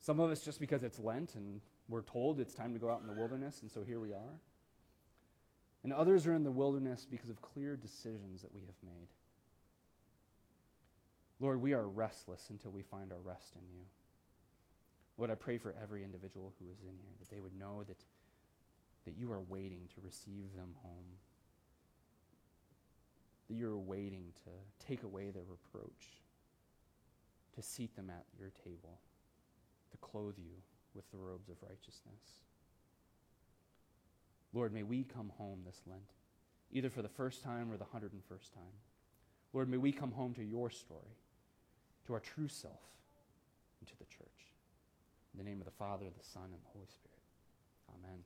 Some 0.00 0.20
of 0.20 0.30
us 0.30 0.44
just 0.44 0.60
because 0.60 0.84
it's 0.84 1.00
Lent 1.00 1.34
and 1.34 1.60
we're 1.88 2.02
told 2.02 2.38
it's 2.38 2.54
time 2.54 2.72
to 2.74 2.78
go 2.78 2.90
out 2.90 3.00
in 3.00 3.06
the 3.06 3.18
wilderness, 3.18 3.62
and 3.62 3.70
so 3.70 3.82
here 3.82 3.98
we 3.98 4.12
are. 4.12 4.40
And 5.84 5.92
others 5.92 6.26
are 6.26 6.34
in 6.34 6.42
the 6.42 6.50
wilderness 6.50 7.06
because 7.08 7.30
of 7.30 7.40
clear 7.40 7.76
decisions 7.76 8.42
that 8.42 8.52
we 8.52 8.60
have 8.62 8.74
made. 8.82 9.08
Lord, 11.40 11.62
we 11.62 11.72
are 11.72 11.86
restless 11.86 12.46
until 12.50 12.72
we 12.72 12.82
find 12.82 13.12
our 13.12 13.20
rest 13.20 13.54
in 13.54 13.62
you. 13.72 13.84
Lord, 15.16 15.30
I 15.30 15.36
pray 15.36 15.58
for 15.58 15.74
every 15.80 16.02
individual 16.04 16.52
who 16.58 16.70
is 16.70 16.80
in 16.82 16.96
here 17.00 17.14
that 17.20 17.30
they 17.30 17.40
would 17.40 17.56
know 17.58 17.84
that 17.86 17.96
that 19.08 19.18
you 19.18 19.32
are 19.32 19.40
waiting 19.40 19.88
to 19.94 20.02
receive 20.04 20.54
them 20.54 20.74
home. 20.82 21.16
That 23.48 23.56
you're 23.56 23.78
waiting 23.78 24.32
to 24.44 24.86
take 24.86 25.02
away 25.02 25.30
their 25.30 25.44
reproach, 25.48 26.20
to 27.54 27.62
seat 27.62 27.96
them 27.96 28.10
at 28.10 28.26
your 28.38 28.50
table, 28.64 28.98
to 29.92 29.96
clothe 29.98 30.36
you 30.36 30.52
with 30.94 31.10
the 31.10 31.16
robes 31.16 31.48
of 31.48 31.56
righteousness. 31.62 32.44
Lord, 34.52 34.72
may 34.72 34.82
we 34.82 35.04
come 35.04 35.30
home 35.36 35.60
this 35.64 35.80
Lent, 35.86 36.10
either 36.72 36.90
for 36.90 37.02
the 37.02 37.08
first 37.08 37.42
time 37.42 37.70
or 37.70 37.76
the 37.76 37.84
101st 37.84 38.54
time. 38.54 38.76
Lord, 39.52 39.68
may 39.68 39.76
we 39.76 39.92
come 39.92 40.12
home 40.12 40.34
to 40.34 40.44
your 40.44 40.70
story, 40.70 41.16
to 42.06 42.14
our 42.14 42.20
true 42.20 42.48
self, 42.48 42.80
and 43.80 43.88
to 43.88 43.98
the 43.98 44.04
church. 44.04 44.54
In 45.32 45.38
the 45.38 45.48
name 45.48 45.60
of 45.60 45.66
the 45.66 45.70
Father, 45.72 46.04
the 46.06 46.24
Son, 46.24 46.44
and 46.44 46.62
the 46.62 46.72
Holy 46.72 46.86
Spirit. 46.86 47.18
Amen. 47.94 48.24